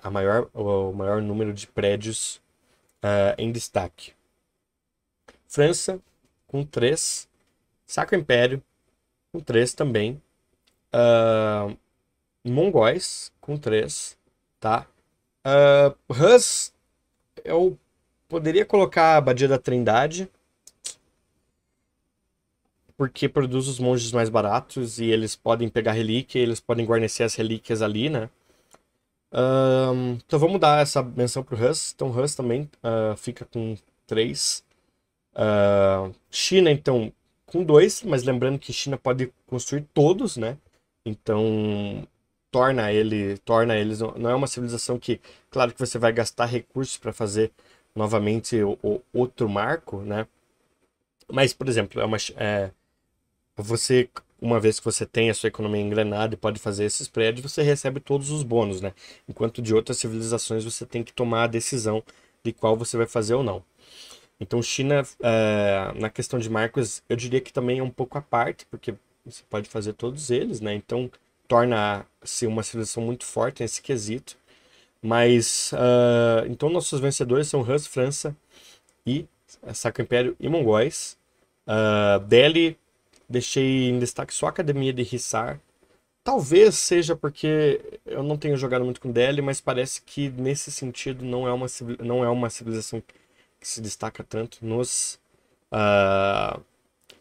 a 0.03 0.11
maior, 0.11 0.49
o 0.53 0.93
maior 0.93 1.23
número 1.23 1.53
de 1.53 1.67
prédios 1.67 2.37
uh, 3.05 3.35
em 3.39 3.53
destaque. 3.53 4.14
França, 5.55 6.01
com 6.49 6.65
3. 6.65 7.29
Sacro 7.87 8.19
Império, 8.19 8.61
com 9.31 9.39
3 9.39 9.73
também. 9.73 10.21
Uh, 10.93 11.77
Mongóis, 12.45 13.31
com 13.41 13.57
3. 13.57 14.19
Tá? 14.59 14.85
Uh, 15.47 15.95
Hus, 16.13 16.73
eu 17.45 17.79
poderia 18.29 18.65
colocar 18.65 19.15
a 19.15 19.17
Abadia 19.19 19.47
da 19.47 19.57
Trindade, 19.57 20.29
porque 22.97 23.29
produz 23.29 23.69
os 23.69 23.79
monges 23.79 24.11
mais 24.11 24.29
baratos 24.29 24.99
e 24.99 25.05
eles 25.05 25.37
podem 25.37 25.69
pegar 25.69 25.93
relíquia, 25.93 26.41
eles 26.41 26.59
podem 26.59 26.85
guarnecer 26.85 27.25
as 27.25 27.37
relíquias 27.37 27.81
ali, 27.81 28.11
né? 28.11 28.29
Um, 29.33 30.19
então 30.27 30.37
vamos 30.37 30.59
dar 30.59 30.83
essa 30.83 31.01
menção 31.01 31.45
pro 31.45 31.57
Hus. 31.57 31.93
Então 31.95 32.11
Hus 32.11 32.35
também 32.35 32.69
uh, 32.83 33.17
fica 33.17 33.45
com 33.45 33.77
3. 34.05 34.64
Uh, 35.35 36.15
China, 36.31 36.71
então, 36.71 37.13
com 37.47 37.65
2, 37.65 38.05
mas 38.05 38.23
lembrando 38.23 38.59
que 38.59 38.73
China 38.73 38.97
pode 38.97 39.33
construir 39.47 39.83
todos, 39.93 40.37
né? 40.37 40.57
Então 41.05 42.07
torna 42.51 42.93
ele, 42.93 43.37
torna 43.39 43.77
eles 43.77 43.99
não 44.01 44.31
é 44.31 44.35
uma 44.35 44.47
civilização 44.47 44.99
que, 44.99 45.21
claro 45.51 45.73
que 45.73 45.81
você 45.81 45.99
vai 45.99 46.13
gastar 46.13 46.47
recursos 46.47 46.97
para 46.97 47.13
fazer 47.13 47.51
novamente 47.95 48.63
o, 48.63 48.79
o, 48.83 49.01
outro 49.13 49.49
marco, 49.49 50.03
né? 50.03 50.27
Mas, 51.31 51.53
por 51.53 51.69
exemplo, 51.69 52.01
é 52.01 52.05
uma, 52.05 52.17
é, 52.37 52.71
você 53.57 54.09
uma 54.41 54.61
vez 54.61 54.79
que 54.79 54.85
você 54.85 55.07
tem 55.07 55.31
a 55.31 55.35
sua 55.35 55.49
economia 55.49 55.81
engrenada 55.81 56.35
e 56.35 56.37
pode 56.37 56.61
fazer 56.61 56.85
esses 56.85 57.09
prédios, 57.09 57.51
você 57.51 57.63
recebe 57.63 57.99
todos 57.99 58.31
os 58.31 58.43
bônus, 58.43 58.81
né? 58.81 58.93
Enquanto 59.29 59.63
de 59.63 59.75
outras 59.75 59.99
civilizações 59.99 60.65
você 60.65 60.85
tem 60.85 61.03
que 61.03 61.13
tomar 61.13 61.45
a 61.45 61.47
decisão 61.49 62.03
de 62.45 62.53
qual 62.53 62.77
você 62.77 62.97
vai 62.97 63.07
fazer 63.07 63.35
ou 63.35 63.43
não. 63.43 63.65
Então, 64.41 64.63
China, 64.63 65.03
é, 65.21 65.93
na 65.99 66.11
questão 66.11 66.39
de 66.39 66.51
marcos, 66.51 67.03
eu 67.09 67.17
diria 67.17 67.41
que 67.41 67.53
também 67.53 67.79
é 67.79 67.83
um 67.83 67.91
pouco 67.91 68.19
à 68.19 68.23
parte, 68.23 68.67
porque 68.67 68.95
você 69.25 69.43
pode 69.49 69.69
fazer 69.69 69.95
todos 69.95 70.31
eles, 70.31 70.61
né? 70.61 70.75
Então, 70.75 71.11
torna-se 71.49 72.47
uma 72.47 72.63
civilização 72.63 73.03
muito 73.03 73.25
forte 73.25 73.63
nesse 73.63 73.81
quesito. 73.81 74.37
Mas, 75.03 75.73
uh, 75.73 76.47
então, 76.49 76.69
nossos 76.69 77.01
vencedores 77.01 77.49
são 77.49 77.63
Rus, 77.63 77.87
França 77.87 78.37
e 79.07 79.27
Sacro 79.73 80.03
Império 80.03 80.37
e 80.41 80.49
Mongóis. 80.49 81.17
Uh, 81.67 82.19
Delhi 82.27 82.77
Deixei 83.29 83.89
em 83.89 83.99
destaque 83.99 84.35
só 84.35 84.47
a 84.47 84.51
academia 84.51 84.93
de 84.93 85.03
Hissar. 85.03 85.61
Talvez 86.23 86.77
seja 86.77 87.17
porque 87.17 88.01
eu 88.07 88.23
não 88.23 88.37
tenho 88.37 88.57
jogado 88.57 88.85
muito 88.85 89.01
com 89.01 89.11
Delhi, 89.11 89.43
mas 89.43 89.61
parece 89.61 90.01
que 90.03 90.31
nesse 90.31 90.71
sentido 90.71 91.25
não 91.25 91.47
é 91.47 91.53
uma, 91.53 91.67
não 92.01 92.25
é 92.25 92.29
uma 92.29 92.51
civilização 92.51 93.01
que 93.01 93.15
se 93.69 93.81
destaca 93.81 94.23
tanto 94.23 94.59
nos, 94.65 95.19
uh, 95.73 96.61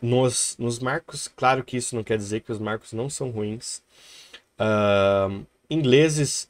nos, 0.01 0.55
nos 0.57 0.79
marcos. 0.79 1.27
Claro 1.27 1.63
que 1.63 1.77
isso 1.77 1.95
não 1.95 2.03
quer 2.03 2.17
dizer 2.17 2.41
que 2.41 2.51
os 2.51 2.59
marcos 2.59 2.93
não 2.93 3.09
são 3.09 3.29
ruins. 3.29 3.81
Uh, 4.59 5.45
ingleses 5.69 6.49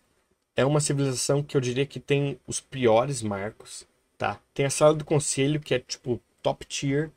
é 0.56 0.65
uma 0.65 0.79
civilização 0.79 1.41
que 1.41 1.58
eu 1.58 1.62
diria 1.62 1.86
que 1.86 1.99
tem 1.99 2.39
os 2.47 2.60
piores 2.60 3.21
marcos, 3.21 3.88
tá? 4.17 4.39
Tem 4.53 4.65
a 4.65 4.69
sala 4.69 4.93
do 4.93 5.06
conselho 5.06 5.60
que 5.60 5.73
é 5.73 5.79
tipo 5.79 6.21
top 6.41 6.65
tier 6.65 7.12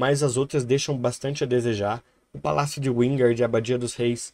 mas 0.00 0.22
as 0.22 0.38
outras 0.38 0.64
deixam 0.64 0.96
bastante 0.96 1.44
a 1.44 1.46
desejar. 1.46 2.02
O 2.32 2.38
Palácio 2.38 2.80
de 2.80 2.88
Wingard 2.88 3.42
a 3.42 3.44
Abadia 3.44 3.76
dos 3.76 3.94
Reis, 3.94 4.32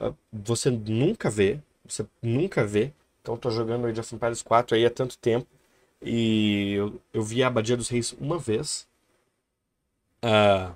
ah, 0.00 0.14
você 0.32 0.70
nunca 0.70 1.28
vê, 1.28 1.60
você 1.84 2.06
nunca 2.22 2.64
vê. 2.64 2.90
Então 3.20 3.34
estou 3.34 3.50
jogando 3.50 3.86
Age 3.86 4.00
of 4.00 4.14
Empires 4.14 4.40
4 4.40 4.76
aí 4.76 4.86
há 4.86 4.90
tanto 4.90 5.18
tempo 5.18 5.46
e 6.04 6.72
eu, 6.74 7.00
eu 7.12 7.22
vi 7.22 7.42
a 7.42 7.46
Abadia 7.48 7.76
dos 7.76 7.88
Reis 7.88 8.12
uma 8.12 8.38
vez. 8.38 8.86
Uh, 10.22 10.74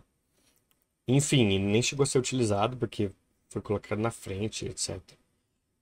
enfim, 1.07 1.59
nem 1.59 1.83
chegou 1.83 2.03
a 2.03 2.07
ser 2.07 2.19
utilizado 2.19 2.77
porque 2.77 3.11
foi 3.49 3.63
colocado 3.63 3.99
na 3.99 4.11
frente, 4.11 4.67
etc. 4.67 4.97
Uh, 4.97 5.03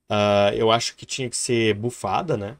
ah, 0.09 0.51
eu 0.55 0.71
acho 0.71 0.95
que 0.95 1.05
tinha 1.05 1.29
que 1.29 1.35
ser 1.35 1.73
bufada, 1.75 2.37
né? 2.37 2.57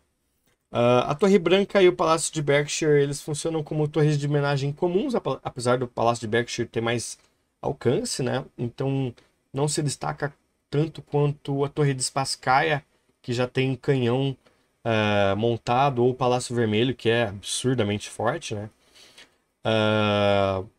Uh, 0.71 1.07
a 1.07 1.15
Torre 1.15 1.39
Branca 1.39 1.81
e 1.81 1.87
o 1.87 1.95
Palácio 1.95 2.33
de 2.33 2.41
Berkshire 2.41 3.01
eles 3.01 3.21
funcionam 3.21 3.63
como 3.63 3.87
torres 3.87 4.17
de 4.19 4.27
homenagem 4.27 4.73
comuns, 4.73 5.13
apesar 5.15 5.77
do 5.77 5.87
Palácio 5.87 6.21
de 6.21 6.27
Berkshire 6.27 6.67
ter 6.67 6.81
mais 6.81 7.17
alcance, 7.61 8.21
né? 8.21 8.43
Então 8.57 9.13
não 9.53 9.67
se 9.67 9.81
destaca 9.81 10.33
tanto 10.69 11.01
quanto 11.01 11.63
a 11.63 11.69
Torre 11.69 11.93
de 11.93 12.03
Spasskaya, 12.03 12.83
que 13.21 13.33
já 13.33 13.47
tem 13.47 13.75
canhão 13.75 14.35
uh, 14.87 15.35
montado, 15.35 16.03
ou 16.03 16.13
Palácio 16.13 16.55
Vermelho, 16.55 16.95
que 16.95 17.09
é 17.09 17.27
absurdamente 17.27 18.09
forte, 18.09 18.55
né? 18.55 18.69
Uh, 19.65 20.69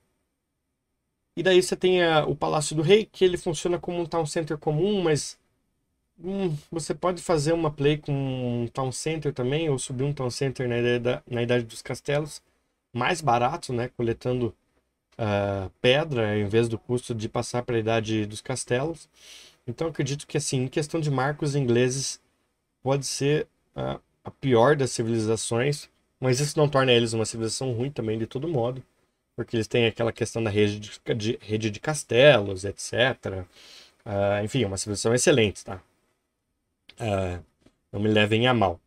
e 1.36 1.42
daí 1.42 1.62
você 1.62 1.76
tem 1.76 2.02
a, 2.02 2.24
o 2.26 2.34
Palácio 2.34 2.74
do 2.74 2.82
Rei, 2.82 3.04
que 3.04 3.24
ele 3.24 3.36
funciona 3.36 3.78
como 3.78 4.00
um 4.00 4.06
town 4.06 4.26
center 4.26 4.58
comum, 4.58 5.02
mas 5.02 5.38
hum, 6.18 6.56
você 6.70 6.94
pode 6.94 7.22
fazer 7.22 7.52
uma 7.52 7.70
play 7.70 7.98
com 7.98 8.12
um 8.64 8.66
town 8.68 8.90
center 8.92 9.32
também, 9.32 9.68
ou 9.70 9.78
subir 9.78 10.04
um 10.04 10.12
town 10.12 10.30
center 10.30 10.68
na 10.68 10.78
idade, 10.78 11.22
na 11.30 11.42
idade 11.42 11.64
dos 11.64 11.82
castelos, 11.82 12.42
mais 12.92 13.20
barato, 13.20 13.72
né? 13.72 13.88
Coletando 13.96 14.54
uh, 15.18 15.70
pedra, 15.80 16.38
em 16.38 16.46
vez 16.48 16.68
do 16.68 16.78
custo 16.78 17.14
de 17.14 17.28
passar 17.28 17.62
para 17.62 17.76
a 17.76 17.80
idade 17.80 18.26
dos 18.26 18.40
castelos. 18.40 19.08
Então 19.66 19.88
acredito 19.88 20.26
que 20.26 20.38
assim, 20.38 20.64
em 20.64 20.68
questão 20.68 21.00
de 21.00 21.10
marcos 21.10 21.54
ingleses, 21.54 22.20
pode 22.82 23.06
ser 23.06 23.48
a 24.24 24.30
pior 24.30 24.76
das 24.76 24.90
civilizações, 24.90 25.88
mas 26.20 26.40
isso 26.40 26.58
não 26.58 26.68
torna 26.68 26.92
eles 26.92 27.12
uma 27.12 27.24
civilização 27.24 27.72
ruim 27.72 27.90
também 27.90 28.18
de 28.18 28.26
todo 28.26 28.48
modo 28.48 28.82
porque 29.38 29.54
eles 29.54 29.68
têm 29.68 29.86
aquela 29.86 30.12
questão 30.12 30.42
da 30.42 30.50
rede 30.50 30.80
de, 30.80 31.14
de 31.14 31.38
rede 31.40 31.70
de 31.70 31.78
castelos, 31.78 32.64
etc. 32.64 32.92
Uh, 32.92 33.46
ah, 34.04 34.42
enfim, 34.42 34.64
é 34.64 34.66
uma 34.66 34.76
civilização 34.76 35.14
excelente, 35.14 35.64
tá? 35.64 35.80
Uh, 36.94 37.40
não 37.92 38.00
me 38.00 38.08
levem 38.08 38.48
a 38.48 38.52
mal. 38.52 38.80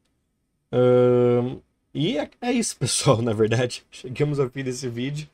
Uh, 0.69 1.63
e 1.93 2.17
é, 2.17 2.29
é, 2.41 2.51
isso, 2.51 2.75
pessoal, 2.77 3.21
na 3.21 3.31
verdade. 3.31 3.85
Chegamos 3.89 4.41
ao 4.41 4.49
fim 4.49 4.61
desse 4.61 4.89
vídeo. 4.89 5.25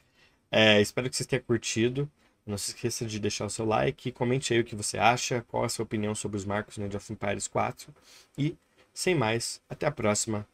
É, 0.51 0.79
espero 0.81 1.09
que 1.09 1.15
vocês 1.15 1.25
tenham 1.25 1.43
curtido. 1.43 2.07
Não 2.45 2.55
se 2.55 2.69
esqueça 2.69 3.03
de 3.03 3.19
deixar 3.19 3.47
o 3.47 3.49
seu 3.49 3.65
like, 3.65 4.11
comente 4.11 4.53
aí 4.53 4.59
o 4.59 4.63
que 4.63 4.75
você 4.75 4.99
acha, 4.99 5.43
qual 5.47 5.63
a 5.63 5.69
sua 5.69 5.83
opinião 5.83 6.13
sobre 6.13 6.37
os 6.37 6.45
marcos 6.45 6.77
no 6.77 6.85
Age 6.85 6.95
of 6.95 7.11
Empires 7.11 7.47
4. 7.47 7.91
E, 8.37 8.55
sem 8.97 9.13
mais, 9.13 9.61
até 9.69 9.85
a 9.85 9.91
próxima. 9.91 10.47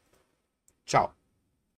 Tchau! 0.85 1.15